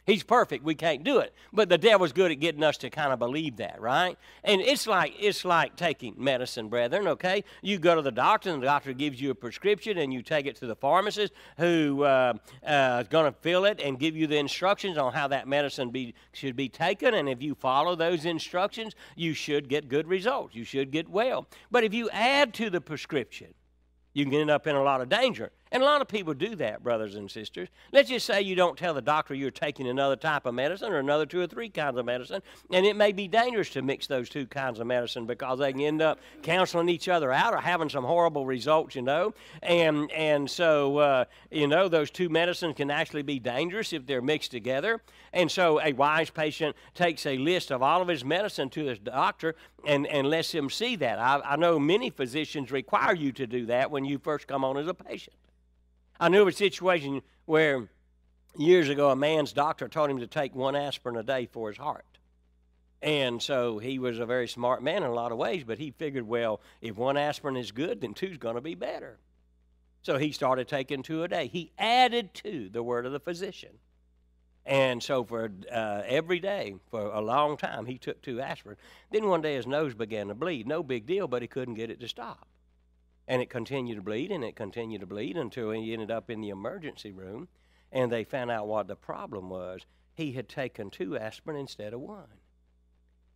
He's 0.06 0.22
perfect. 0.22 0.64
We 0.64 0.76
can't 0.76 1.04
do 1.04 1.18
it. 1.18 1.34
But 1.52 1.68
the 1.68 1.80
devil's 1.80 2.12
good 2.12 2.30
at 2.32 2.40
getting 2.40 2.64
us 2.64 2.78
to 2.78 2.92
kind 2.92 3.12
of 3.12 3.18
believe 3.18 3.58
that, 3.58 3.82
right? 3.82 4.18
And 4.44 4.62
it's 4.62 4.86
like 4.86 5.14
it's 5.20 5.44
like 5.44 5.76
taking 5.76 6.14
medicine, 6.16 6.70
brethren, 6.70 7.08
okay? 7.08 7.44
You 7.64 7.80
go 7.80 7.96
to 7.96 8.04
the 8.04 8.12
doctor 8.12 8.52
and 8.52 8.62
the 8.62 8.68
doctor 8.68 8.94
gives 8.94 9.20
you 9.20 9.32
a 9.32 9.36
prescription 9.36 9.98
and 9.98 10.14
you 10.14 10.22
take 10.22 10.46
it 10.46 10.56
to 10.58 10.68
the 10.68 10.76
pharmacist 10.76 11.34
who 11.58 12.04
uh, 12.04 12.34
uh, 12.64 13.00
is 13.02 13.08
going 13.08 13.26
to 13.26 13.38
fill 13.40 13.66
it 13.66 13.82
and 13.84 13.98
give 13.98 14.16
you 14.16 14.28
the 14.28 14.38
instructions 14.38 15.00
on 15.00 15.12
how 15.12 15.28
that 15.28 15.48
medicine 15.48 15.90
be, 15.90 16.14
should 16.34 16.56
be 16.56 16.70
taken. 16.70 17.16
And 17.16 17.28
if 17.28 17.42
you 17.42 17.56
follow 17.56 17.96
those 17.96 18.26
instructions, 18.26 18.94
you 19.16 19.34
should 19.34 19.68
get 19.70 19.90
good 19.90 20.08
results. 20.08 20.54
You 20.54 20.66
should 20.66 20.92
get 20.92 21.10
well. 21.10 21.48
But 21.72 21.84
if 21.84 21.96
you 21.96 22.12
add 22.12 22.54
to 22.56 22.70
the 22.70 22.80
prescription, 22.80 23.56
you 24.14 24.26
can 24.26 24.36
end 24.36 24.52
up 24.52 24.68
in 24.68 24.76
a 24.76 24.84
lot 24.84 25.02
of 25.02 25.10
danger. 25.10 25.52
And 25.72 25.82
a 25.82 25.86
lot 25.86 26.02
of 26.02 26.08
people 26.08 26.34
do 26.34 26.56
that, 26.56 26.84
brothers 26.84 27.16
and 27.16 27.30
sisters. 27.30 27.70
Let's 27.92 28.10
just 28.10 28.26
say 28.26 28.42
you 28.42 28.56
don't 28.56 28.78
tell 28.78 28.94
the 28.94 29.02
doctor 29.02 29.34
you're 29.34 29.52
taking 29.52 29.88
another 29.88 30.16
type 30.16 30.46
of 30.46 30.54
medicine 30.54 30.94
or 30.94 31.00
another 31.00 31.26
two 31.26 31.42
or 31.42 31.48
three 31.48 31.70
kinds 31.70 31.98
of 31.98 32.06
medicine, 32.06 32.42
and 32.72 32.86
it 32.86 32.96
may 32.96 33.12
be 33.12 33.28
dangerous 33.28 33.72
to 33.72 33.82
mix 33.82 34.06
those 34.08 34.30
two 34.30 34.46
kinds 34.46 34.80
of 34.80 34.88
medicine 34.88 35.26
because 35.26 35.60
they 35.60 35.72
can 35.72 35.82
end 35.82 36.02
up 36.02 36.20
counseling 36.44 36.88
each 36.88 37.10
other 37.10 37.32
out 37.32 37.54
or 37.54 37.58
having 37.58 37.90
some 37.90 38.04
horrible 38.04 38.46
results, 38.46 38.96
you 38.96 39.02
know. 39.02 39.34
And 39.64 40.12
and 40.12 40.50
so 40.50 40.98
uh, 41.00 41.26
you 41.50 41.68
know 41.68 41.90
those 41.90 42.12
two 42.12 42.30
medicines 42.30 42.76
can 42.78 42.92
actually 42.92 43.24
be 43.24 43.40
dangerous 43.40 43.92
if 43.92 44.06
they're 44.06 44.22
mixed 44.22 44.52
together. 44.52 45.02
And 45.34 45.52
so 45.52 45.82
a 45.82 45.92
wise 45.92 46.30
patient 46.30 46.76
takes 46.94 47.26
a 47.26 47.38
list 47.38 47.72
of 47.72 47.82
all 47.82 48.02
of 48.02 48.08
his 48.08 48.24
medicine 48.24 48.70
to 48.70 48.86
his 48.86 49.00
doctor 49.00 49.56
and, 49.86 50.08
and 50.08 50.30
lets 50.30 50.54
him 50.54 50.70
see 50.70 50.96
that. 50.96 51.20
I, 51.20 51.42
I 51.44 51.56
know 51.58 51.78
many 51.78 52.10
physicians 52.10 52.72
require 52.72 53.14
you 53.14 53.34
to 53.34 53.46
do 53.46 53.66
that 53.66 53.92
when 53.92 54.06
you 54.06 54.18
first 54.18 54.48
come 54.48 54.64
on 54.64 54.78
as 54.78 54.88
a 54.88 54.94
patient. 54.94 55.36
I 56.20 56.30
knew 56.30 56.42
of 56.42 56.48
a 56.48 56.52
situation 56.54 57.22
where 57.46 57.90
years 58.58 58.88
ago 58.90 59.10
a 59.10 59.16
man's 59.16 59.52
doctor 59.52 59.90
told 59.90 60.10
him 60.10 60.20
to 60.20 60.28
take 60.28 60.56
one 60.56 60.76
aspirin 60.76 61.18
a 61.18 61.24
day 61.24 61.46
for 61.46 61.70
his 61.70 61.78
heart. 61.78 62.06
And 63.02 63.42
so 63.42 63.78
he 63.78 64.00
was 64.00 64.20
a 64.20 64.26
very 64.26 64.48
smart 64.48 64.82
man 64.82 65.04
in 65.04 65.10
a 65.10 65.14
lot 65.14 65.32
of 65.32 65.38
ways, 65.38 65.64
but 65.64 65.78
he 65.78 65.92
figured, 65.92 66.28
well, 66.28 66.62
if 66.82 66.96
one 66.96 67.18
aspirin 67.18 67.58
is 67.58 67.72
good, 67.72 68.02
then 68.02 68.14
two's 68.14 68.38
going 68.38 68.56
to 68.56 68.62
be 68.62 68.76
better. 68.76 69.20
So 70.02 70.18
he 70.18 70.32
started 70.32 70.68
taking 70.68 71.04
two 71.04 71.24
a 71.24 71.28
day. 71.28 71.48
He 71.48 71.72
added 71.78 72.34
to 72.36 72.70
the 72.70 72.82
word 72.82 73.06
of 73.06 73.12
the 73.12 73.20
physician. 73.20 73.72
And 74.66 75.04
so 75.04 75.24
for 75.24 75.52
uh, 75.72 76.02
every 76.06 76.40
day, 76.40 76.76
for 76.90 77.02
a 77.02 77.22
long 77.22 77.58
time, 77.58 77.86
he 77.86 77.98
took 77.98 78.22
two 78.22 78.40
aspirin. 78.40 78.78
Then 79.12 79.28
one 79.28 79.42
day 79.42 79.56
his 79.56 79.68
nose 79.68 79.94
began 79.94 80.30
to 80.30 80.34
bleed. 80.34 80.66
No 80.66 80.82
big 80.82 81.06
deal, 81.06 81.28
but 81.28 81.42
he 81.42 81.48
couldn't 81.48 81.76
get 81.76 81.92
it 81.92 82.00
to 82.00 82.08
stop. 82.08 82.48
And 83.28 83.42
it 83.42 83.50
continued 83.50 83.96
to 83.96 84.02
bleed 84.02 84.32
and 84.32 84.44
it 84.44 84.56
continued 84.56 85.02
to 85.02 85.08
bleed 85.08 85.38
until 85.38 85.72
he 85.72 85.94
ended 85.94 86.12
up 86.12 86.30
in 86.30 86.42
the 86.42 86.50
emergency 86.50 87.12
room. 87.12 87.48
And 87.92 88.12
they 88.12 88.24
found 88.24 88.52
out 88.52 88.68
what 88.68 88.88
the 88.88 88.96
problem 88.96 89.50
was. 89.50 89.86
He 90.14 90.34
had 90.34 90.48
taken 90.48 90.90
two 90.90 91.18
aspirin 91.18 91.58
instead 91.58 91.94
of 91.94 92.00
one. 92.00 92.40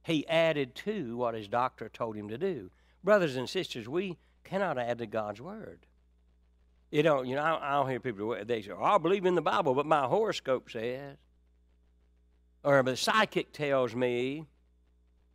He 0.03 0.27
added 0.27 0.75
to 0.75 1.17
what 1.17 1.33
his 1.33 1.47
doctor 1.47 1.89
told 1.89 2.15
him 2.15 2.29
to 2.29 2.37
do. 2.37 2.71
Brothers 3.03 3.35
and 3.35 3.49
sisters, 3.49 3.87
we 3.87 4.17
cannot 4.43 4.77
add 4.77 4.97
to 4.99 5.05
God's 5.05 5.41
word. 5.41 5.85
You 6.91 7.03
don't, 7.03 7.27
you 7.27 7.35
know, 7.35 7.59
I, 7.61 7.73
don't 7.73 7.89
hear 7.89 7.99
people, 7.99 8.35
they 8.43 8.61
say, 8.61 8.71
oh, 8.71 8.83
I 8.83 8.97
believe 8.97 9.25
in 9.25 9.35
the 9.35 9.41
Bible, 9.41 9.75
but 9.75 9.85
my 9.85 10.05
horoscope 10.05 10.71
says. 10.71 11.17
Or 12.63 12.81
the 12.81 12.97
psychic 12.97 13.53
tells 13.53 13.95
me, 13.95 14.45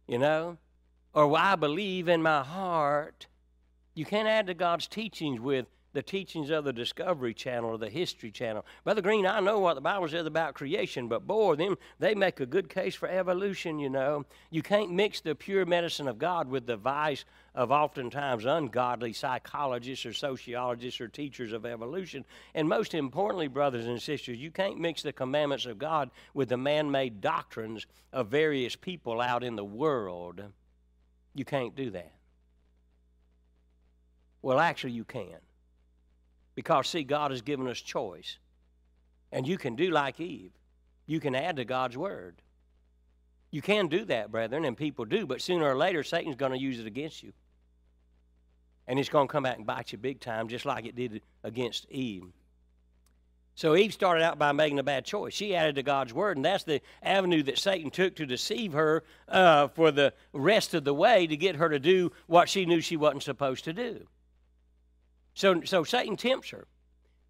you 0.09 0.19
know. 0.19 0.59
Or 1.15 1.29
well, 1.29 1.43
I 1.43 1.55
believe 1.55 2.09
in 2.09 2.23
my 2.23 2.43
heart. 2.43 3.29
You 3.95 4.05
can't 4.05 4.29
add 4.29 4.47
to 4.49 4.55
God's 4.55 4.87
teachings 4.89 5.41
with 5.41 5.67
the 5.95 6.03
teachings 6.03 6.51
of 6.51 6.65
the 6.65 6.73
Discovery 6.73 7.33
Channel 7.33 7.71
or 7.71 7.79
the 7.79 7.89
History 7.89 8.33
Channel. 8.33 8.67
Brother 8.83 9.01
Green, 9.01 9.25
I 9.25 9.39
know 9.39 9.61
what 9.61 9.75
the 9.75 9.81
Bible 9.81 10.09
says 10.09 10.27
about 10.27 10.55
creation, 10.55 11.07
but 11.07 11.25
boy, 11.25 11.55
them 11.55 11.79
they 12.01 12.17
make 12.17 12.41
a 12.41 12.47
good 12.47 12.69
case 12.69 12.97
for 12.97 13.09
evolution, 13.09 13.79
you 13.79 13.89
know. 13.89 14.27
You 14.51 14.61
can't 14.61 14.91
mix 14.91 15.21
the 15.21 15.37
pure 15.37 15.65
medicine 15.65 16.09
of 16.09 16.19
God 16.19 16.49
with 16.49 16.67
the 16.67 16.77
vice 16.77 17.25
of 17.55 17.71
oftentimes 17.71 18.45
ungodly 18.45 19.13
psychologists 19.13 20.05
or 20.05 20.13
sociologists 20.13 21.01
or 21.01 21.07
teachers 21.07 21.53
of 21.53 21.65
evolution. 21.65 22.25
And 22.57 22.69
most 22.69 22.95
importantly, 22.95 23.47
brothers 23.47 23.87
and 23.87 24.03
sisters, 24.03 24.39
you 24.39 24.51
can't 24.51 24.81
mix 24.81 25.03
the 25.03 25.13
commandments 25.13 25.65
of 25.65 25.79
God 25.79 26.11
with 26.35 26.49
the 26.49 26.57
man 26.57 26.91
made 26.91 27.21
doctrines 27.21 27.87
of 28.13 28.27
various 28.27 28.75
people 28.75 29.21
out 29.21 29.45
in 29.45 29.55
the 29.55 29.65
world. 29.65 30.43
You 31.37 31.45
can't 31.45 31.77
do 31.77 31.91
that. 31.91 32.13
Well, 34.45 34.61
actually, 34.61 34.93
you 34.93 35.05
can. 35.05 35.39
Because, 36.55 36.89
see, 36.89 37.03
God 37.03 37.31
has 37.31 37.41
given 37.41 37.67
us 37.67 37.81
choice. 37.81 38.37
And 39.33 39.49
you 39.49 39.57
can 39.57 39.75
do 39.75 39.91
like 39.91 40.21
Eve, 40.21 40.53
you 41.07 41.19
can 41.19 41.35
add 41.35 41.57
to 41.57 41.65
God's 41.65 41.97
word. 41.97 42.43
You 43.51 43.63
can 43.63 43.89
do 43.89 44.05
that, 44.05 44.31
brethren, 44.31 44.67
and 44.67 44.77
people 44.77 45.07
do, 45.07 45.27
but 45.27 45.41
sooner 45.41 45.65
or 45.65 45.77
later, 45.77 46.03
Satan's 46.03 46.37
going 46.37 46.53
to 46.53 46.59
use 46.59 46.79
it 46.79 46.87
against 46.87 47.23
you. 47.23 47.33
And 48.87 48.99
it's 48.99 49.09
going 49.09 49.29
to 49.29 49.33
come 49.33 49.45
back 49.45 49.57
and 49.57 49.67
bite 49.67 49.93
you 49.93 49.99
big 49.99 50.21
time, 50.21 50.49
just 50.49 50.67
like 50.67 50.85
it 50.85 50.95
did 50.95 51.23
against 51.43 51.91
Eve. 51.91 52.25
So 53.55 53.75
Eve 53.75 53.95
started 53.95 54.25
out 54.25 54.39
by 54.39 54.53
making 54.53 54.79
a 54.79 54.83
bad 54.83 55.07
choice. 55.07 55.33
She 55.33 55.57
added 55.57 55.77
to 55.77 55.83
God's 55.83 56.13
word, 56.13 56.37
and 56.37 56.45
that's 56.45 56.65
the 56.65 56.83
avenue 57.03 57.45
that 57.45 57.59
Satan 57.59 57.91
took 57.91 58.17
to 58.17 58.27
deceive 58.27 58.75
her 58.75 59.05
uh, 59.27 59.69
for 59.69 59.91
the 59.91 60.13
rest 60.35 60.75
of 60.75 60.85
the 60.85 60.93
way 60.93 61.27
to 61.27 61.37
get 61.37 61.57
her 61.57 61.71
to 61.71 61.79
do 61.79 62.13
what 62.27 62.51
she 62.51 62.67
knew 62.67 62.83
she 62.83 62.99
wasn't 62.99 63.23
supposed 63.23 63.65
to 63.65 63.73
do. 63.73 64.07
So, 65.35 65.61
so 65.63 65.85
Satan 65.85 66.17
tempts 66.17 66.51
her. 66.51 66.67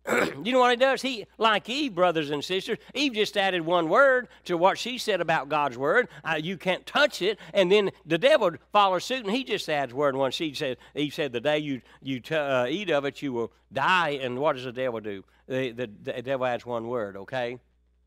you 0.45 0.53
know 0.53 0.59
what 0.59 0.71
he 0.71 0.77
does? 0.77 1.01
He, 1.01 1.27
like 1.39 1.69
Eve, 1.69 1.95
brothers 1.95 2.31
and 2.31 2.45
sisters, 2.45 2.77
Eve 2.93 3.15
just 3.15 3.39
added 3.39 3.63
one 3.63 3.89
word 3.89 4.29
to 4.45 4.59
what 4.59 4.77
she 4.77 4.99
said 4.99 5.23
about 5.23 5.49
God's 5.49 5.79
word. 5.79 6.09
Uh, 6.23 6.39
you 6.41 6.59
can't 6.59 6.85
touch 6.85 7.23
it. 7.23 7.39
And 7.55 7.73
then 7.73 7.91
the 8.05 8.19
devil 8.19 8.51
follows 8.71 9.05
suit, 9.05 9.25
and 9.25 9.35
he 9.35 9.45
just 9.45 9.67
adds 9.71 9.95
word 9.95 10.15
one. 10.15 10.31
She 10.31 10.53
said, 10.53 10.77
Eve 10.95 11.15
said, 11.15 11.33
the 11.33 11.41
day 11.41 11.59
you, 11.59 11.81
you 12.03 12.21
t- 12.21 12.35
uh, 12.35 12.67
eat 12.67 12.91
of 12.91 13.07
it, 13.07 13.23
you 13.23 13.33
will 13.33 13.53
die. 13.73 14.19
And 14.21 14.39
what 14.39 14.57
does 14.57 14.67
the 14.67 14.73
devil 14.73 15.01
do? 15.01 15.25
The, 15.49 15.73
the, 15.73 15.91
the 16.03 16.23
devil 16.23 16.45
adds 16.45 16.67
one 16.67 16.87
word, 16.87 17.17
okay? 17.17 17.59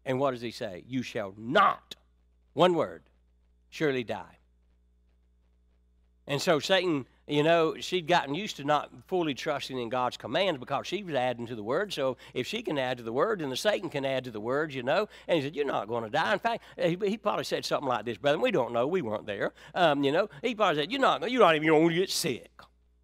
And 0.05 0.19
what 0.19 0.31
does 0.31 0.41
he 0.41 0.51
say? 0.51 0.83
You 0.87 1.01
shall 1.01 1.33
not, 1.35 1.95
one 2.53 2.75
word, 2.75 3.03
surely 3.71 4.03
die. 4.03 4.37
And 6.27 6.41
so 6.41 6.59
Satan 6.59 7.07
you 7.27 7.43
know, 7.43 7.75
she'd 7.79 8.07
gotten 8.07 8.33
used 8.33 8.55
to 8.57 8.63
not 8.63 8.89
fully 9.07 9.33
trusting 9.33 9.77
in 9.77 9.89
God's 9.89 10.15
commands 10.15 10.59
because 10.59 10.87
she 10.87 11.03
was 11.03 11.13
adding 11.13 11.45
to 11.47 11.55
the 11.55 11.63
word. 11.63 11.91
So 11.91 12.15
if 12.33 12.47
she 12.47 12.61
can 12.61 12.77
add 12.77 12.97
to 12.97 13.03
the 13.03 13.11
word, 13.11 13.39
then 13.39 13.49
the 13.49 13.57
Satan 13.57 13.89
can 13.89 14.05
add 14.05 14.23
to 14.23 14.31
the 14.31 14.39
words, 14.39 14.73
you 14.73 14.81
know. 14.81 15.09
And 15.27 15.37
he 15.37 15.43
said, 15.43 15.55
You're 15.55 15.65
not 15.65 15.89
going 15.89 16.05
to 16.05 16.09
die. 16.09 16.33
In 16.33 16.39
fact, 16.39 16.63
he, 16.77 16.97
he, 17.03 17.17
probably 17.17 17.43
said 17.43 17.65
something 17.65 17.87
like 17.87 18.05
this, 18.05 18.17
brother. 18.17 18.39
We 18.39 18.51
don't 18.51 18.71
know. 18.71 18.87
We 18.87 19.01
weren't 19.01 19.25
there. 19.25 19.51
Um, 19.75 20.03
you 20.03 20.11
know, 20.11 20.29
he 20.41 20.55
probably 20.55 20.81
said, 20.81 20.91
You're 20.91 21.01
not, 21.01 21.29
you're 21.29 21.41
not 21.41 21.55
even 21.55 21.67
going 21.67 21.89
to 21.89 21.95
get 21.95 22.09
sick. 22.09 22.49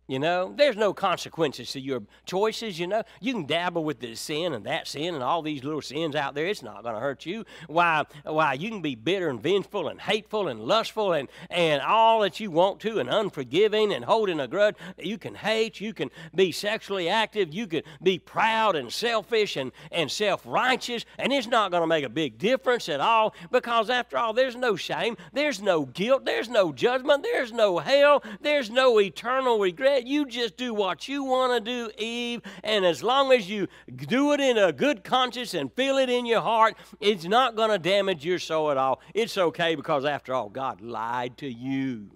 You 0.06 0.20
know, 0.20 0.54
there's 0.54 0.76
no 0.76 0.94
consequences 0.94 1.72
to 1.72 1.80
your 1.80 2.04
choices. 2.26 2.78
You 2.78 2.88
know, 2.88 3.04
you 3.22 3.32
can 3.32 3.46
dabble 3.46 3.86
with 3.86 4.02
this 4.02 4.20
sin 4.20 4.54
and 4.54 4.66
that 4.66 4.86
sin 4.86 5.16
and 5.16 5.24
all 5.24 5.42
these 5.42 5.64
little 5.64 5.82
sins 5.82 6.14
out 6.14 6.36
there. 6.36 6.46
It's 6.46 6.62
not 6.62 6.84
going 6.84 6.96
to 6.96 7.00
hurt 7.00 7.26
you. 7.26 7.46
Why? 7.68 8.04
Why? 8.26 8.54
You 8.54 8.70
can 8.70 8.82
be 8.82 8.96
bitter 8.96 9.30
and 9.30 9.42
vengeful 9.42 9.88
and 9.88 10.02
hateful 10.02 10.50
and 10.50 10.60
lustful 10.60 11.14
and 11.14 11.30
and 11.50 11.82
all 11.82 12.20
that 12.20 12.42
you 12.42 12.52
want 12.52 12.82
to 12.82 13.00
and 13.00 13.10
unforgiving 13.10 13.94
and 13.94 14.04
holding 14.04 14.42
a 14.42 14.48
grudge. 14.48 14.76
You 14.98 15.18
can 15.18 15.36
hate. 15.36 15.80
You 15.80 15.94
can 15.94 16.12
be 16.36 16.52
sexually 16.52 17.08
active. 17.08 17.54
You 17.54 17.66
can 17.66 17.84
be 18.02 18.20
proud 18.20 18.76
and 18.76 18.92
selfish 18.92 19.56
and 19.56 19.72
and 19.90 20.12
self 20.12 20.42
righteous. 20.46 21.06
And 21.18 21.32
it's 21.32 21.48
not 21.48 21.72
going 21.72 21.82
to 21.82 21.88
make 21.88 22.04
a 22.04 22.10
big 22.10 22.38
difference 22.38 22.90
at 22.90 23.00
all 23.00 23.34
because 23.52 23.90
after 23.90 24.18
all, 24.18 24.34
there's 24.34 24.58
no 24.58 24.76
shame. 24.76 25.16
There's 25.32 25.62
no 25.62 25.86
guilt. 25.86 26.26
There's 26.26 26.50
no 26.50 26.74
judgment. 26.74 27.24
There's 27.24 27.54
no 27.54 27.78
hell. 27.78 28.22
There's 28.42 28.70
no 28.70 29.00
eternal 29.00 29.60
regret 29.60 29.93
you 30.02 30.26
just 30.26 30.58
do 30.58 30.74
what 30.74 31.08
you 31.08 31.24
want 31.24 31.54
to 31.54 31.60
do, 31.60 31.92
Eve, 31.98 32.42
and 32.64 32.86
as 32.86 33.04
long 33.04 33.32
as 33.32 33.50
you 33.50 33.68
do 33.88 34.34
it 34.34 34.40
in 34.40 34.58
a 34.58 34.72
good 34.72 35.04
conscience 35.04 35.54
and 35.54 35.72
feel 35.74 35.98
it 35.98 36.10
in 36.10 36.26
your 36.26 36.42
heart, 36.42 36.76
it's 37.00 37.26
not 37.26 37.56
going 37.56 37.70
to 37.70 37.80
damage 37.80 38.26
your 38.26 38.40
soul 38.40 38.72
at 38.72 38.78
all. 38.78 39.00
It's 39.14 39.38
okay 39.38 39.76
because, 39.76 40.06
after 40.06 40.34
all, 40.34 40.50
God 40.50 40.82
lied 40.82 41.38
to 41.38 41.48
you. 41.48 42.12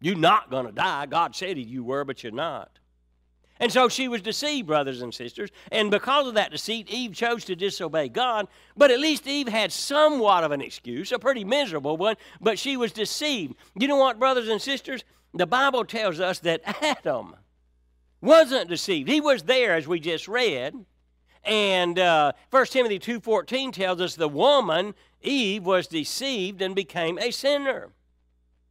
You're 0.00 0.16
not 0.16 0.50
going 0.50 0.66
to 0.66 0.72
die. 0.72 1.06
God 1.06 1.34
said 1.34 1.58
you 1.58 1.84
were, 1.84 2.04
but 2.04 2.22
you're 2.22 2.32
not. 2.32 2.78
And 3.60 3.70
so 3.70 3.90
she 3.90 4.08
was 4.08 4.22
deceived, 4.22 4.66
brothers 4.66 5.02
and 5.02 5.12
sisters. 5.12 5.50
And 5.70 5.90
because 5.90 6.26
of 6.26 6.34
that 6.34 6.50
deceit, 6.50 6.88
Eve 6.88 7.12
chose 7.12 7.44
to 7.44 7.54
disobey 7.54 8.08
God. 8.08 8.48
But 8.74 8.90
at 8.90 8.98
least 8.98 9.26
Eve 9.26 9.48
had 9.48 9.70
somewhat 9.70 10.44
of 10.44 10.50
an 10.50 10.62
excuse, 10.62 11.12
a 11.12 11.18
pretty 11.18 11.44
miserable 11.44 11.98
one, 11.98 12.16
but 12.40 12.58
she 12.58 12.78
was 12.78 12.90
deceived. 12.90 13.54
You 13.78 13.86
know 13.86 13.96
what, 13.96 14.18
brothers 14.18 14.48
and 14.48 14.62
sisters? 14.62 15.04
The 15.34 15.46
Bible 15.46 15.84
tells 15.84 16.20
us 16.20 16.38
that 16.40 16.62
Adam 16.82 17.36
wasn't 18.20 18.68
deceived. 18.68 19.08
He 19.08 19.20
was 19.20 19.44
there, 19.44 19.74
as 19.74 19.88
we 19.88 20.00
just 20.00 20.28
read. 20.28 20.74
And 21.44 21.98
uh, 21.98 22.32
1 22.50 22.66
Timothy 22.66 22.98
2.14 22.98 23.72
tells 23.72 24.00
us 24.00 24.14
the 24.14 24.28
woman, 24.28 24.94
Eve, 25.22 25.64
was 25.64 25.86
deceived 25.86 26.60
and 26.60 26.74
became 26.74 27.18
a 27.18 27.30
sinner. 27.30 27.90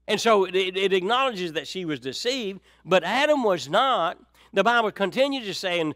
And 0.08 0.20
so 0.20 0.46
it, 0.46 0.56
it 0.56 0.94
acknowledges 0.94 1.54
that 1.54 1.68
she 1.68 1.86
was 1.86 2.00
deceived, 2.00 2.62
but 2.84 3.04
Adam 3.04 3.44
was 3.44 3.70
not. 3.70 4.18
The 4.52 4.64
Bible 4.64 4.92
continues 4.92 5.46
to 5.46 5.54
say 5.54 5.80
in 5.80 5.94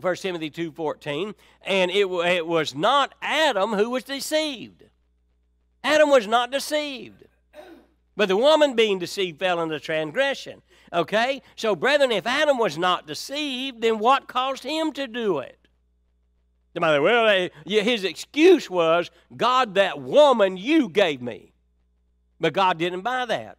1 0.00 0.16
Timothy 0.16 0.50
2.14, 0.50 1.34
and 1.62 1.90
it, 1.90 2.06
it 2.06 2.46
was 2.46 2.74
not 2.74 3.14
Adam 3.22 3.72
who 3.72 3.90
was 3.90 4.04
deceived. 4.04 4.84
Adam 5.82 6.10
was 6.10 6.26
not 6.26 6.50
deceived. 6.50 7.24
But 8.18 8.26
the 8.26 8.36
woman 8.36 8.74
being 8.74 8.98
deceived 8.98 9.38
fell 9.38 9.62
into 9.62 9.78
transgression. 9.78 10.60
Okay? 10.92 11.40
So, 11.54 11.76
brethren, 11.76 12.10
if 12.10 12.26
Adam 12.26 12.58
was 12.58 12.76
not 12.76 13.06
deceived, 13.06 13.80
then 13.80 14.00
what 14.00 14.26
caused 14.26 14.64
him 14.64 14.92
to 14.94 15.06
do 15.06 15.38
it? 15.38 15.56
The 16.74 16.80
mother, 16.80 17.00
well, 17.00 17.28
eh, 17.28 17.48
his 17.64 18.02
excuse 18.02 18.68
was, 18.68 19.12
God, 19.36 19.76
that 19.76 20.02
woman 20.02 20.56
you 20.56 20.88
gave 20.88 21.22
me. 21.22 21.52
But 22.40 22.54
God 22.54 22.76
didn't 22.76 23.02
buy 23.02 23.24
that. 23.24 23.56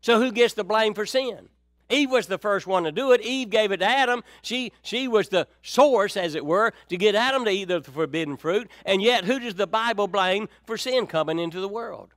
So, 0.00 0.20
who 0.20 0.32
gets 0.32 0.54
the 0.54 0.64
blame 0.64 0.94
for 0.94 1.06
sin? 1.06 1.48
Eve 1.90 2.10
was 2.10 2.26
the 2.26 2.38
first 2.38 2.66
one 2.66 2.82
to 2.82 2.92
do 2.92 3.12
it. 3.12 3.20
Eve 3.20 3.50
gave 3.50 3.70
it 3.70 3.76
to 3.76 3.86
Adam. 3.86 4.24
She, 4.42 4.72
she 4.82 5.06
was 5.06 5.28
the 5.28 5.46
source, 5.62 6.16
as 6.16 6.34
it 6.34 6.44
were, 6.44 6.72
to 6.88 6.96
get 6.96 7.14
Adam 7.14 7.44
to 7.44 7.52
eat 7.52 7.68
the 7.68 7.82
forbidden 7.82 8.36
fruit. 8.36 8.68
And 8.84 9.00
yet, 9.00 9.26
who 9.26 9.38
does 9.38 9.54
the 9.54 9.68
Bible 9.68 10.08
blame 10.08 10.48
for 10.66 10.76
sin 10.76 11.06
coming 11.06 11.38
into 11.38 11.60
the 11.60 11.68
world? 11.68 12.14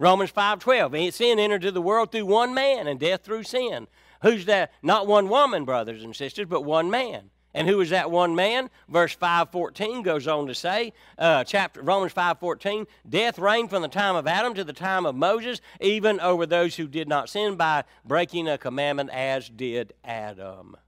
Romans 0.00 0.32
5.12, 0.32 1.12
sin 1.12 1.38
entered 1.38 1.56
into 1.56 1.72
the 1.72 1.82
world 1.82 2.10
through 2.10 2.24
one 2.24 2.54
man, 2.54 2.86
and 2.86 2.98
death 2.98 3.22
through 3.22 3.42
sin. 3.42 3.86
Who's 4.22 4.46
that? 4.46 4.72
Not 4.82 5.06
one 5.06 5.28
woman, 5.28 5.66
brothers 5.66 6.02
and 6.02 6.16
sisters, 6.16 6.46
but 6.46 6.64
one 6.64 6.90
man. 6.90 7.28
And 7.52 7.68
who 7.68 7.82
is 7.82 7.90
that 7.90 8.10
one 8.10 8.34
man? 8.34 8.70
Verse 8.88 9.14
5:14 9.14 10.02
goes 10.02 10.26
on 10.26 10.46
to 10.46 10.54
say, 10.54 10.94
uh, 11.18 11.44
chapter 11.44 11.82
Romans 11.82 12.14
5:14, 12.14 12.86
death 13.06 13.38
reigned 13.38 13.68
from 13.68 13.82
the 13.82 13.88
time 13.88 14.16
of 14.16 14.26
Adam 14.26 14.54
to 14.54 14.64
the 14.64 14.72
time 14.72 15.04
of 15.04 15.14
Moses, 15.14 15.60
even 15.82 16.18
over 16.20 16.46
those 16.46 16.76
who 16.76 16.86
did 16.86 17.06
not 17.06 17.28
sin 17.28 17.56
by 17.56 17.84
breaking 18.02 18.48
a 18.48 18.56
commandment, 18.56 19.10
as 19.10 19.50
did 19.50 19.92
Adam. 20.02 20.78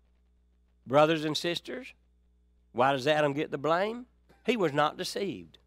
Brothers 0.87 1.27
and 1.27 1.37
sisters, 1.37 1.93
why 2.73 2.93
does 2.93 3.07
Adam 3.07 3.35
get 3.35 3.51
the 3.51 3.59
blame? 3.59 4.07
He 4.47 4.57
was 4.57 4.73
not 4.73 4.97
deceived. 4.97 5.59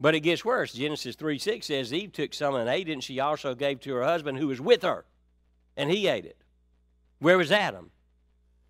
But 0.00 0.14
it 0.14 0.20
gets 0.20 0.44
worse. 0.44 0.72
Genesis 0.72 1.16
3 1.16 1.38
6 1.38 1.66
says 1.66 1.92
Eve 1.92 2.12
took 2.12 2.34
some 2.34 2.54
and 2.54 2.68
ate 2.68 2.88
it, 2.88 2.92
and 2.92 3.04
she 3.04 3.20
also 3.20 3.54
gave 3.54 3.80
to 3.80 3.94
her 3.94 4.04
husband 4.04 4.38
who 4.38 4.48
was 4.48 4.60
with 4.60 4.82
her, 4.82 5.04
and 5.76 5.90
he 5.90 6.08
ate 6.08 6.24
it. 6.24 6.36
Where 7.20 7.38
was 7.38 7.52
Adam? 7.52 7.90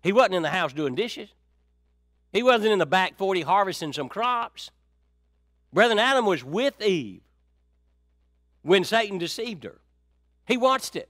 He 0.03 0.13
wasn't 0.13 0.35
in 0.35 0.43
the 0.43 0.49
house 0.49 0.71
doing 0.71 0.95
dishes. 0.95 1.29
He 2.31 2.43
wasn't 2.43 2.73
in 2.73 2.79
the 2.79 2.85
back 2.85 3.17
40 3.17 3.41
harvesting 3.41 3.93
some 3.93 4.09
crops. 4.09 4.69
Brethren, 5.73 5.99
Adam 5.99 6.25
was 6.25 6.43
with 6.43 6.81
Eve 6.81 7.21
when 8.61 8.83
Satan 8.83 9.17
deceived 9.17 9.63
her. 9.63 9.79
He 10.47 10.57
watched 10.57 10.95
it. 10.95 11.09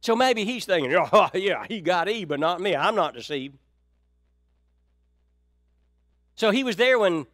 So 0.00 0.16
maybe 0.16 0.44
he's 0.44 0.64
thinking, 0.64 0.94
oh, 1.12 1.30
yeah, 1.34 1.64
he 1.68 1.80
got 1.80 2.08
Eve, 2.08 2.28
but 2.28 2.40
not 2.40 2.60
me. 2.60 2.74
I'm 2.74 2.94
not 2.94 3.14
deceived. 3.14 3.56
So 6.34 6.50
he 6.50 6.64
was 6.64 6.76
there 6.76 6.98
when 6.98 7.26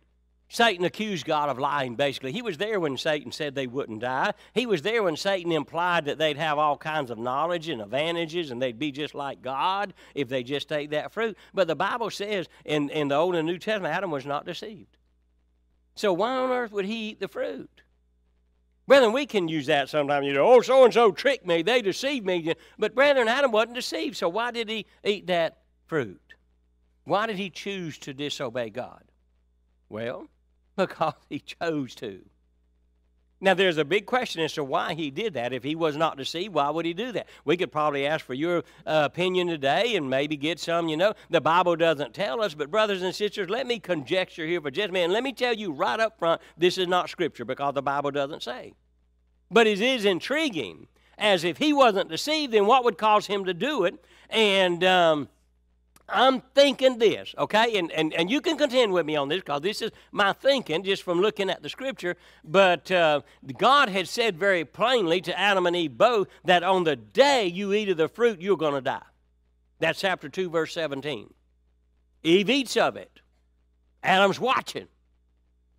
Satan 0.50 0.86
accused 0.86 1.26
God 1.26 1.50
of 1.50 1.58
lying, 1.58 1.94
basically. 1.94 2.32
He 2.32 2.40
was 2.40 2.56
there 2.56 2.80
when 2.80 2.96
Satan 2.96 3.32
said 3.32 3.54
they 3.54 3.66
wouldn't 3.66 4.00
die. 4.00 4.32
He 4.54 4.64
was 4.64 4.80
there 4.80 5.02
when 5.02 5.16
Satan 5.16 5.52
implied 5.52 6.06
that 6.06 6.16
they'd 6.16 6.38
have 6.38 6.58
all 6.58 6.76
kinds 6.78 7.10
of 7.10 7.18
knowledge 7.18 7.68
and 7.68 7.82
advantages 7.82 8.50
and 8.50 8.60
they'd 8.60 8.78
be 8.78 8.90
just 8.90 9.14
like 9.14 9.42
God 9.42 9.92
if 10.14 10.28
they 10.28 10.42
just 10.42 10.72
ate 10.72 10.90
that 10.90 11.12
fruit. 11.12 11.36
But 11.52 11.68
the 11.68 11.76
Bible 11.76 12.08
says 12.08 12.48
in, 12.64 12.88
in 12.90 13.08
the 13.08 13.14
Old 13.14 13.34
and 13.34 13.46
New 13.46 13.58
Testament, 13.58 13.94
Adam 13.94 14.10
was 14.10 14.24
not 14.24 14.46
deceived. 14.46 14.96
So 15.94 16.14
why 16.14 16.30
on 16.36 16.50
earth 16.50 16.72
would 16.72 16.86
he 16.86 17.10
eat 17.10 17.20
the 17.20 17.28
fruit? 17.28 17.82
Brethren, 18.86 19.12
we 19.12 19.26
can 19.26 19.48
use 19.48 19.66
that 19.66 19.90
sometimes. 19.90 20.26
You 20.26 20.32
know, 20.32 20.50
oh, 20.50 20.62
so 20.62 20.82
and 20.82 20.94
so 20.94 21.12
tricked 21.12 21.46
me, 21.46 21.60
they 21.60 21.82
deceived 21.82 22.24
me. 22.24 22.54
But 22.78 22.94
brethren, 22.94 23.28
Adam 23.28 23.52
wasn't 23.52 23.74
deceived. 23.74 24.16
So 24.16 24.30
why 24.30 24.50
did 24.50 24.70
he 24.70 24.86
eat 25.04 25.26
that 25.26 25.58
fruit? 25.84 26.22
Why 27.04 27.26
did 27.26 27.36
he 27.36 27.50
choose 27.50 27.98
to 27.98 28.14
disobey 28.14 28.70
God? 28.70 29.02
Well, 29.90 30.28
because 30.78 31.14
he 31.28 31.40
chose 31.40 31.94
to. 31.96 32.20
Now, 33.40 33.54
there's 33.54 33.78
a 33.78 33.84
big 33.84 34.06
question 34.06 34.42
as 34.42 34.54
to 34.54 34.64
why 34.64 34.94
he 34.94 35.10
did 35.10 35.34
that. 35.34 35.52
If 35.52 35.62
he 35.62 35.76
was 35.76 35.96
not 35.96 36.16
deceived, 36.16 36.54
why 36.54 36.70
would 36.70 36.84
he 36.84 36.92
do 36.92 37.12
that? 37.12 37.28
We 37.44 37.56
could 37.56 37.70
probably 37.70 38.04
ask 38.04 38.24
for 38.24 38.34
your 38.34 38.58
uh, 38.84 39.02
opinion 39.04 39.46
today 39.46 39.94
and 39.94 40.10
maybe 40.10 40.36
get 40.36 40.58
some, 40.58 40.88
you 40.88 40.96
know. 40.96 41.14
The 41.30 41.40
Bible 41.40 41.76
doesn't 41.76 42.14
tell 42.14 42.40
us, 42.40 42.54
but 42.54 42.68
brothers 42.68 43.02
and 43.02 43.14
sisters, 43.14 43.48
let 43.48 43.66
me 43.66 43.78
conjecture 43.78 44.44
here 44.44 44.60
for 44.60 44.72
just 44.72 44.88
a 44.88 44.92
minute. 44.92 45.12
Let 45.12 45.22
me 45.22 45.32
tell 45.32 45.54
you 45.54 45.72
right 45.72 46.00
up 46.00 46.18
front 46.18 46.40
this 46.56 46.78
is 46.78 46.88
not 46.88 47.10
Scripture 47.10 47.44
because 47.44 47.74
the 47.74 47.82
Bible 47.82 48.10
doesn't 48.10 48.42
say. 48.42 48.74
But 49.52 49.68
it 49.68 49.80
is 49.80 50.04
intriguing, 50.04 50.88
as 51.16 51.44
if 51.44 51.58
he 51.58 51.72
wasn't 51.72 52.10
deceived, 52.10 52.52
then 52.52 52.66
what 52.66 52.82
would 52.84 52.98
cause 52.98 53.26
him 53.26 53.44
to 53.44 53.54
do 53.54 53.84
it? 53.84 54.04
And. 54.30 54.82
Um, 54.82 55.28
I'm 56.08 56.40
thinking 56.54 56.98
this, 56.98 57.34
okay? 57.36 57.78
And, 57.78 57.92
and, 57.92 58.14
and 58.14 58.30
you 58.30 58.40
can 58.40 58.56
contend 58.56 58.92
with 58.92 59.04
me 59.04 59.16
on 59.16 59.28
this 59.28 59.40
because 59.40 59.60
this 59.60 59.82
is 59.82 59.90
my 60.10 60.32
thinking 60.32 60.82
just 60.82 61.02
from 61.02 61.20
looking 61.20 61.50
at 61.50 61.62
the 61.62 61.68
scripture. 61.68 62.16
But 62.44 62.90
uh, 62.90 63.20
God 63.58 63.88
had 63.90 64.08
said 64.08 64.38
very 64.38 64.64
plainly 64.64 65.20
to 65.22 65.38
Adam 65.38 65.66
and 65.66 65.76
Eve 65.76 65.98
both 65.98 66.28
that 66.44 66.62
on 66.62 66.84
the 66.84 66.96
day 66.96 67.46
you 67.46 67.72
eat 67.72 67.90
of 67.90 67.98
the 67.98 68.08
fruit, 68.08 68.40
you're 68.40 68.56
going 68.56 68.74
to 68.74 68.80
die. 68.80 69.02
That's 69.80 70.00
chapter 70.00 70.28
2, 70.28 70.50
verse 70.50 70.72
17. 70.72 71.32
Eve 72.22 72.50
eats 72.50 72.76
of 72.76 72.96
it. 72.96 73.20
Adam's 74.02 74.40
watching. 74.40 74.88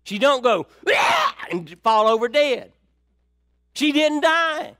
She 0.04 0.18
don't 0.18 0.42
go 0.42 0.66
and 1.50 1.76
fall 1.82 2.06
over 2.06 2.28
dead. 2.28 2.72
She 3.74 3.92
didn't 3.92 4.22
die. 4.22 4.76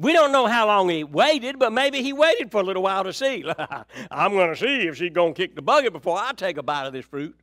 We 0.00 0.14
don't 0.14 0.32
know 0.32 0.46
how 0.46 0.66
long 0.66 0.88
he 0.88 1.04
waited, 1.04 1.58
but 1.58 1.74
maybe 1.74 2.02
he 2.02 2.14
waited 2.14 2.50
for 2.50 2.62
a 2.62 2.64
little 2.64 2.82
while 2.82 3.04
to 3.04 3.12
see. 3.12 3.44
I'm 4.10 4.32
going 4.32 4.48
to 4.48 4.56
see 4.56 4.88
if 4.88 4.96
she's 4.96 5.12
going 5.12 5.34
to 5.34 5.42
kick 5.42 5.54
the 5.54 5.60
bucket 5.60 5.92
before 5.92 6.16
I 6.18 6.32
take 6.32 6.56
a 6.56 6.62
bite 6.62 6.86
of 6.86 6.94
this 6.94 7.04
fruit. 7.04 7.38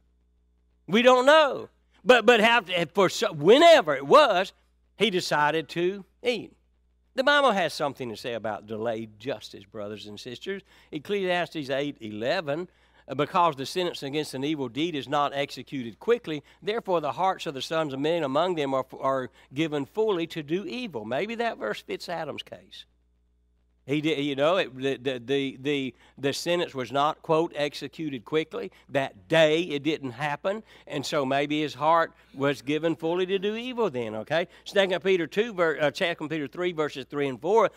We 0.87 1.03
don't 1.03 1.27
know. 1.27 1.69
But, 2.03 2.25
but 2.25 2.39
have 2.39 2.67
for 2.95 3.09
whenever 3.35 3.95
it 3.95 4.07
was, 4.07 4.53
he 4.97 5.11
decided 5.11 5.69
to 5.69 6.03
eat. 6.23 6.51
The 7.13 7.23
Bible 7.23 7.51
has 7.51 7.75
something 7.75 8.09
to 8.09 8.17
say 8.17 8.33
about 8.33 8.65
delayed 8.65 9.19
justice, 9.19 9.63
brothers 9.63 10.07
and 10.07 10.19
sisters. 10.19 10.63
Ecclesiastes 10.91 11.69
8 11.69 11.97
11 12.01 12.69
because 13.15 13.55
the 13.55 13.65
sentence 13.65 14.03
against 14.03 14.33
an 14.33 14.43
evil 14.43 14.67
deed 14.67 14.95
is 14.95 15.07
not 15.07 15.33
executed 15.33 15.99
quickly, 15.99 16.43
therefore 16.61 16.99
the 16.99 17.13
hearts 17.13 17.45
of 17.45 17.53
the 17.53 17.61
sons 17.61 17.93
of 17.93 17.99
men 17.99 18.23
among 18.23 18.55
them 18.55 18.73
are, 18.73 18.85
are 18.99 19.29
given 19.53 19.85
fully 19.85 20.27
to 20.27 20.43
do 20.43 20.65
evil. 20.65 21.05
Maybe 21.05 21.35
that 21.35 21.57
verse 21.57 21.81
fits 21.81 22.09
Adam's 22.09 22.43
case. 22.43 22.85
He 23.85 24.01
did, 24.01 24.19
you 24.19 24.35
know, 24.35 24.57
it, 24.57 24.75
the, 24.75 25.19
the, 25.23 25.57
the, 25.61 25.95
the 26.17 26.33
sentence 26.33 26.75
was 26.75 26.91
not, 26.91 27.21
quote, 27.21 27.53
executed 27.55 28.25
quickly. 28.25 28.69
That 28.89 29.29
day 29.29 29.61
it 29.61 29.83
didn't 29.83 30.11
happen. 30.11 30.61
And 30.87 31.05
so 31.05 31.25
maybe 31.25 31.61
his 31.61 31.73
heart 31.73 32.11
was 32.33 32.61
given 32.61 32.97
fully 32.97 33.25
to 33.27 33.39
do 33.39 33.55
evil 33.55 33.89
then, 33.89 34.13
okay? 34.15 34.49
Second 34.65 35.01
Peter 35.01 35.25
2, 35.25 35.61
uh, 35.61 35.91
2 35.91 36.15
Peter 36.27 36.47
3, 36.47 36.73
verses 36.73 37.05
3 37.09 37.29
and 37.29 37.41
4 37.41 37.71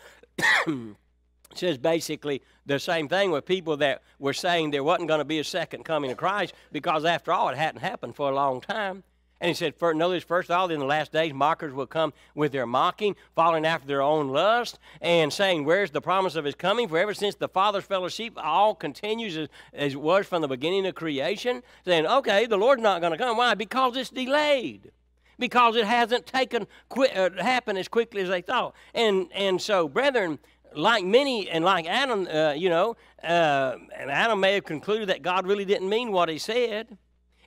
says 1.57 1.77
basically 1.77 2.41
the 2.65 2.79
same 2.79 3.07
thing 3.07 3.31
with 3.31 3.45
people 3.45 3.77
that 3.77 4.01
were 4.19 4.33
saying 4.33 4.71
there 4.71 4.83
wasn't 4.83 5.07
going 5.07 5.19
to 5.19 5.25
be 5.25 5.39
a 5.39 5.43
second 5.43 5.83
coming 5.83 6.11
of 6.11 6.17
Christ 6.17 6.53
because 6.71 7.05
after 7.05 7.31
all 7.31 7.49
it 7.49 7.57
hadn't 7.57 7.81
happened 7.81 8.15
for 8.15 8.29
a 8.29 8.35
long 8.35 8.61
time. 8.61 9.03
And 9.41 9.47
he 9.47 9.55
said, 9.55 9.75
for, 9.75 9.91
notice 9.95 10.23
first 10.23 10.51
of 10.51 10.55
all, 10.55 10.69
in 10.69 10.79
the 10.79 10.85
last 10.85 11.11
days, 11.11 11.33
mockers 11.33 11.73
will 11.73 11.87
come 11.87 12.13
with 12.35 12.51
their 12.51 12.67
mocking, 12.67 13.15
following 13.35 13.65
after 13.65 13.87
their 13.87 14.03
own 14.03 14.29
lust, 14.29 14.77
and 15.01 15.33
saying, 15.33 15.65
Where's 15.65 15.89
the 15.89 15.99
promise 15.99 16.35
of 16.35 16.45
his 16.45 16.53
coming? 16.53 16.87
For 16.87 16.99
ever 16.99 17.15
since 17.15 17.33
the 17.33 17.49
Father's 17.49 17.83
fellowship, 17.83 18.33
all 18.37 18.75
continues 18.75 19.35
as, 19.35 19.49
as 19.73 19.93
it 19.93 20.01
was 20.01 20.27
from 20.27 20.43
the 20.43 20.47
beginning 20.47 20.85
of 20.85 20.93
creation. 20.93 21.63
Saying, 21.85 22.05
Okay, 22.05 22.45
the 22.45 22.55
Lord's 22.55 22.83
not 22.83 23.01
going 23.01 23.13
to 23.13 23.17
come. 23.17 23.35
Why? 23.35 23.55
Because 23.55 23.97
it's 23.97 24.11
delayed. 24.11 24.91
Because 25.39 25.75
it 25.75 25.85
hasn't 25.85 26.27
taken 26.27 26.67
qui- 26.89 27.09
uh, 27.09 27.31
happened 27.41 27.79
as 27.79 27.87
quickly 27.87 28.21
as 28.21 28.29
they 28.29 28.41
thought. 28.41 28.75
And, 28.93 29.27
and 29.33 29.59
so, 29.59 29.89
brethren, 29.89 30.37
like 30.75 31.03
many, 31.03 31.49
and 31.49 31.63
like 31.63 31.87
Adam, 31.87 32.27
uh, 32.27 32.53
you 32.53 32.69
know, 32.69 32.95
uh, 33.23 33.75
and 33.97 34.09
Adam 34.09 34.39
may 34.39 34.53
have 34.55 34.65
concluded 34.65 35.09
that 35.09 35.21
God 35.21 35.45
really 35.45 35.65
didn't 35.65 35.89
mean 35.89 36.11
what 36.11 36.29
he 36.29 36.37
said. 36.37 36.97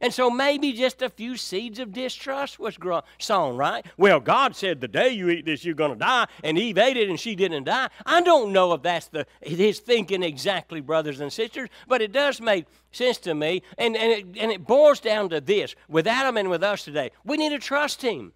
And 0.00 0.12
so 0.12 0.28
maybe 0.28 0.72
just 0.72 1.00
a 1.02 1.08
few 1.08 1.36
seeds 1.36 1.78
of 1.78 1.92
distrust 1.92 2.58
was 2.58 2.76
grown, 2.76 3.02
sown, 3.18 3.56
right? 3.56 3.86
Well, 3.96 4.20
God 4.20 4.54
said 4.54 4.80
the 4.80 4.88
day 4.88 5.10
you 5.10 5.30
eat 5.30 5.46
this, 5.46 5.64
you're 5.64 5.74
going 5.74 5.92
to 5.92 5.98
die, 5.98 6.26
and 6.42 6.58
Eve 6.58 6.76
ate 6.76 6.96
it 6.96 7.08
and 7.08 7.18
she 7.18 7.34
didn't 7.34 7.64
die. 7.64 7.88
I 8.04 8.20
don't 8.20 8.52
know 8.52 8.72
if 8.74 8.82
that's 8.82 9.06
the, 9.06 9.26
his 9.40 9.78
thinking 9.78 10.22
exactly, 10.22 10.80
brothers 10.80 11.20
and 11.20 11.32
sisters, 11.32 11.70
but 11.88 12.02
it 12.02 12.12
does 12.12 12.40
make 12.40 12.66
sense 12.92 13.18
to 13.18 13.34
me. 13.34 13.62
And, 13.78 13.96
and, 13.96 14.12
it, 14.12 14.26
and 14.38 14.52
it 14.52 14.66
boils 14.66 15.00
down 15.00 15.30
to 15.30 15.40
this 15.40 15.74
with 15.88 16.06
Adam 16.06 16.36
and 16.36 16.50
with 16.50 16.62
us 16.62 16.84
today 16.84 17.10
we 17.24 17.36
need 17.36 17.50
to 17.50 17.58
trust 17.58 18.02
him. 18.02 18.32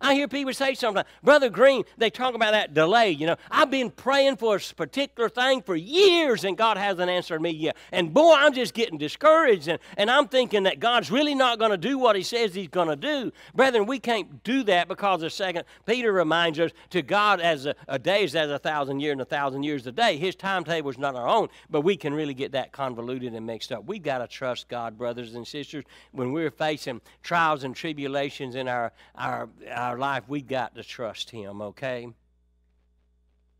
I 0.00 0.14
hear 0.14 0.28
people 0.28 0.52
say 0.52 0.74
sometimes, 0.74 1.06
Brother 1.22 1.50
Green, 1.50 1.84
they 1.96 2.10
talk 2.10 2.34
about 2.34 2.52
that 2.52 2.74
delay. 2.74 3.10
You 3.10 3.26
know, 3.26 3.36
I've 3.50 3.70
been 3.70 3.90
praying 3.90 4.36
for 4.36 4.56
a 4.56 4.60
particular 4.74 5.28
thing 5.28 5.62
for 5.62 5.76
years 5.76 6.44
and 6.44 6.56
God 6.56 6.76
hasn't 6.76 7.10
answered 7.10 7.40
me 7.40 7.50
yet. 7.50 7.76
And 7.92 8.12
boy, 8.12 8.34
I'm 8.36 8.52
just 8.52 8.74
getting 8.74 8.98
discouraged 8.98 9.68
and, 9.68 9.78
and 9.96 10.10
I'm 10.10 10.28
thinking 10.28 10.64
that 10.64 10.80
God's 10.80 11.10
really 11.10 11.34
not 11.34 11.58
going 11.58 11.70
to 11.70 11.76
do 11.76 11.98
what 11.98 12.16
He 12.16 12.22
says 12.22 12.54
He's 12.54 12.68
going 12.68 12.88
to 12.88 12.96
do. 12.96 13.32
Brethren, 13.54 13.86
we 13.86 13.98
can't 13.98 14.42
do 14.44 14.62
that 14.64 14.88
because 14.88 15.20
the 15.20 15.30
second 15.30 15.64
Peter 15.86 16.12
reminds 16.12 16.58
us 16.58 16.70
to 16.90 17.02
God 17.02 17.40
as 17.40 17.66
a, 17.66 17.74
a 17.86 17.98
day 17.98 18.24
is 18.24 18.34
as 18.34 18.50
a 18.50 18.58
thousand 18.58 19.00
years 19.00 19.12
and 19.12 19.20
a 19.20 19.24
thousand 19.24 19.62
years 19.62 19.86
a 19.86 19.92
day. 19.92 20.16
His 20.16 20.34
timetable 20.34 20.90
is 20.90 20.98
not 20.98 21.14
our 21.14 21.28
own, 21.28 21.48
but 21.70 21.82
we 21.82 21.96
can 21.96 22.14
really 22.14 22.34
get 22.34 22.52
that 22.52 22.72
convoluted 22.72 23.34
and 23.34 23.46
mixed 23.46 23.72
up. 23.72 23.84
We've 23.86 24.02
got 24.02 24.18
to 24.18 24.26
trust 24.26 24.68
God, 24.68 24.98
brothers 24.98 25.34
and 25.34 25.46
sisters, 25.46 25.84
when 26.12 26.32
we're 26.32 26.50
facing 26.50 27.00
trials 27.22 27.64
and 27.64 27.74
tribulations 27.74 28.54
in 28.54 28.68
our, 28.68 28.92
our, 29.14 29.48
our 29.70 29.87
our 29.88 29.98
life, 29.98 30.24
we 30.28 30.42
got 30.42 30.74
to 30.74 30.84
trust 30.84 31.30
Him, 31.30 31.62
okay? 31.62 32.08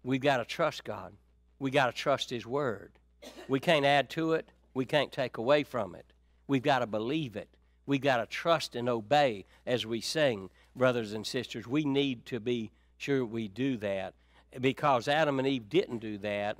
We've 0.02 0.20
got 0.20 0.36
to 0.36 0.44
trust 0.44 0.84
God. 0.84 1.14
We 1.58 1.70
got 1.70 1.86
to 1.86 1.92
trust 1.92 2.28
His 2.28 2.46
Word. 2.46 2.92
We 3.48 3.60
can't 3.60 3.86
add 3.86 4.10
to 4.10 4.34
it. 4.34 4.50
We 4.74 4.84
can't 4.84 5.10
take 5.10 5.38
away 5.38 5.64
from 5.64 5.94
it. 5.94 6.04
We've 6.46 6.62
got 6.62 6.80
to 6.80 6.86
believe 6.86 7.34
it. 7.34 7.48
We've 7.86 8.00
got 8.00 8.18
to 8.18 8.26
trust 8.26 8.76
and 8.76 8.88
obey 8.88 9.46
as 9.66 9.86
we 9.86 10.02
sing, 10.02 10.50
brothers 10.76 11.14
and 11.14 11.26
sisters. 11.26 11.66
We 11.66 11.84
need 11.84 12.26
to 12.26 12.40
be 12.40 12.70
sure 12.98 13.24
we 13.24 13.48
do 13.48 13.78
that. 13.78 14.14
because 14.60 15.08
Adam 15.08 15.38
and 15.38 15.48
Eve 15.48 15.68
didn't 15.68 15.98
do 15.98 16.18
that, 16.18 16.56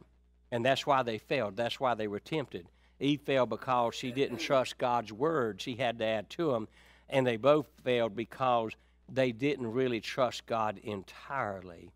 and 0.51 0.65
that's 0.65 0.87
why 0.87 1.03
they 1.03 1.19
failed. 1.19 1.57
That's 1.57 1.79
why 1.79 1.95
they 1.95 2.09
were 2.09 2.21
tempted. 2.21 2.67
Eve 3.01 3.21
failed 3.21 3.51
because 3.51 3.95
she 3.95 4.13
didn't 4.13 4.39
trust 4.39 4.79
God's 4.79 5.13
word. 5.13 5.61
She 5.61 5.75
had 5.77 5.99
to 5.99 6.05
add 6.05 6.31
to 6.31 6.53
them, 6.53 6.69
and 7.09 7.27
they 7.27 7.37
both 7.37 7.67
failed 7.85 8.17
because 8.17 8.73
they 9.09 9.33
didn't 9.33 9.73
really 9.73 10.01
trust 10.01 10.47
God 10.47 10.79
entirely, 10.83 11.93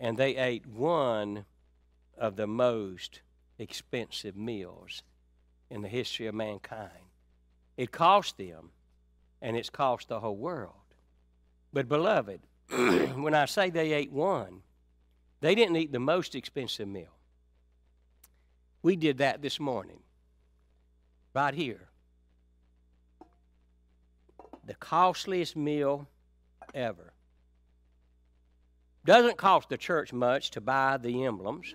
and 0.00 0.16
they 0.16 0.36
ate 0.36 0.66
one 0.66 1.44
of 2.16 2.36
the 2.36 2.46
most 2.46 3.20
expensive 3.58 4.36
meals 4.36 5.02
in 5.70 5.82
the 5.82 5.88
history 5.88 6.26
of 6.26 6.34
mankind. 6.34 6.90
It 7.76 7.92
cost 7.92 8.38
them, 8.38 8.70
and 9.42 9.56
it's 9.56 9.70
cost 9.70 10.08
the 10.08 10.20
whole 10.20 10.36
world. 10.36 10.72
But, 11.72 11.88
beloved, 11.88 12.40
when 12.70 13.34
I 13.34 13.44
say 13.44 13.68
they 13.68 13.92
ate 13.92 14.12
one, 14.12 14.62
they 15.40 15.54
didn't 15.54 15.76
eat 15.76 15.92
the 15.92 16.00
most 16.00 16.34
expensive 16.34 16.88
meal. 16.88 17.14
We 18.82 18.96
did 18.96 19.18
that 19.18 19.42
this 19.42 19.60
morning, 19.60 20.00
right 21.34 21.54
here. 21.54 21.88
The 24.64 24.74
costliest 24.74 25.54
meal 25.54 26.08
ever. 26.76 27.12
Doesn't 29.04 29.36
cost 29.36 29.68
the 29.68 29.78
church 29.78 30.12
much 30.12 30.50
to 30.52 30.60
buy 30.60 30.96
the 30.96 31.24
emblems 31.24 31.74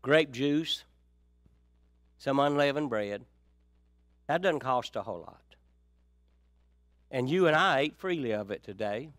grape 0.00 0.30
juice, 0.30 0.84
some 2.16 2.38
unleavened 2.38 2.88
bread. 2.88 3.24
That 4.26 4.40
doesn't 4.40 4.60
cost 4.60 4.96
a 4.96 5.02
whole 5.02 5.20
lot. 5.20 5.42
And 7.10 7.28
you 7.28 7.46
and 7.46 7.56
I 7.56 7.80
ate 7.80 7.98
freely 7.98 8.32
of 8.32 8.50
it 8.50 8.62
today, 8.62 9.10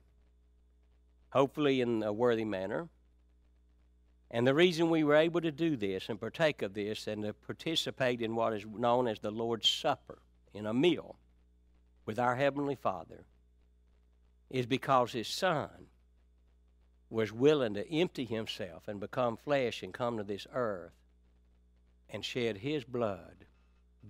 hopefully 1.31 1.81
in 1.81 2.01
a 2.01 2.13
worthy 2.13 2.45
manner. 2.45 2.87
And 4.31 4.47
the 4.47 4.53
reason 4.53 4.89
we 4.89 5.03
were 5.03 5.15
able 5.15 5.41
to 5.41 5.51
do 5.51 5.75
this 5.75 6.09
and 6.09 6.19
partake 6.19 6.61
of 6.61 6.73
this 6.73 7.07
and 7.07 7.23
to 7.23 7.33
participate 7.33 8.21
in 8.21 8.35
what 8.35 8.53
is 8.53 8.65
known 8.65 9.07
as 9.07 9.19
the 9.19 9.31
Lord's 9.31 9.69
Supper, 9.69 10.19
in 10.53 10.65
a 10.65 10.73
meal 10.73 11.17
with 12.05 12.19
our 12.19 12.35
Heavenly 12.35 12.75
Father, 12.75 13.25
is 14.49 14.65
because 14.65 15.13
His 15.13 15.27
Son 15.27 15.69
was 17.09 17.31
willing 17.31 17.73
to 17.73 17.91
empty 17.91 18.25
Himself 18.25 18.87
and 18.87 18.99
become 18.99 19.37
flesh 19.37 19.83
and 19.83 19.93
come 19.93 20.17
to 20.17 20.23
this 20.23 20.47
earth 20.53 20.93
and 22.09 22.23
shed 22.23 22.57
His 22.57 22.83
blood. 22.83 23.45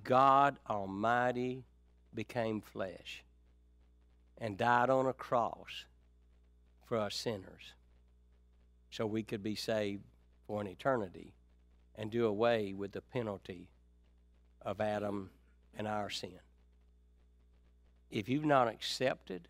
God 0.04 0.60
Almighty 0.70 1.64
became 2.14 2.62
flesh 2.62 3.24
and 4.38 4.58
died 4.58 4.90
on 4.90 5.06
a 5.06 5.14
cross 5.14 5.86
for 6.86 6.98
us 6.98 7.16
sinners 7.16 7.74
so 8.90 9.06
we 9.06 9.24
could 9.24 9.44
be 9.44 9.56
saved 9.56 10.04
for 10.48 10.62
an 10.62 10.68
eternity 10.68 11.34
and 11.96 12.10
do 12.10 12.26
away 12.26 12.74
with 12.74 12.92
the 12.92 13.02
penalty 13.02 13.68
of 14.62 14.82
Adam 14.82 15.30
and 15.78 15.88
our 15.88 16.10
sin. 16.10 16.40
If 18.10 18.28
you've 18.28 18.46
not 18.46 18.68
accepted 18.68 19.48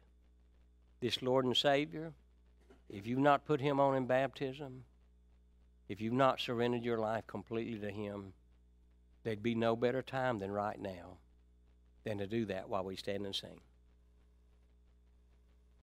this 0.99 1.21
Lord 1.21 1.45
and 1.45 1.55
Savior, 1.55 2.13
if 2.89 3.07
you've 3.07 3.19
not 3.19 3.45
put 3.45 3.61
Him 3.61 3.79
on 3.79 3.95
in 3.95 4.05
baptism, 4.05 4.83
if 5.87 6.01
you've 6.01 6.13
not 6.13 6.39
surrendered 6.39 6.83
your 6.83 6.99
life 6.99 7.25
completely 7.27 7.79
to 7.79 7.91
Him, 7.91 8.33
there'd 9.23 9.43
be 9.43 9.55
no 9.55 9.75
better 9.75 10.01
time 10.01 10.39
than 10.39 10.51
right 10.51 10.79
now 10.79 11.17
than 12.03 12.17
to 12.17 12.27
do 12.27 12.45
that 12.45 12.69
while 12.69 12.83
we 12.83 12.95
stand 12.95 13.25
and 13.25 13.35
sing. 13.35 13.59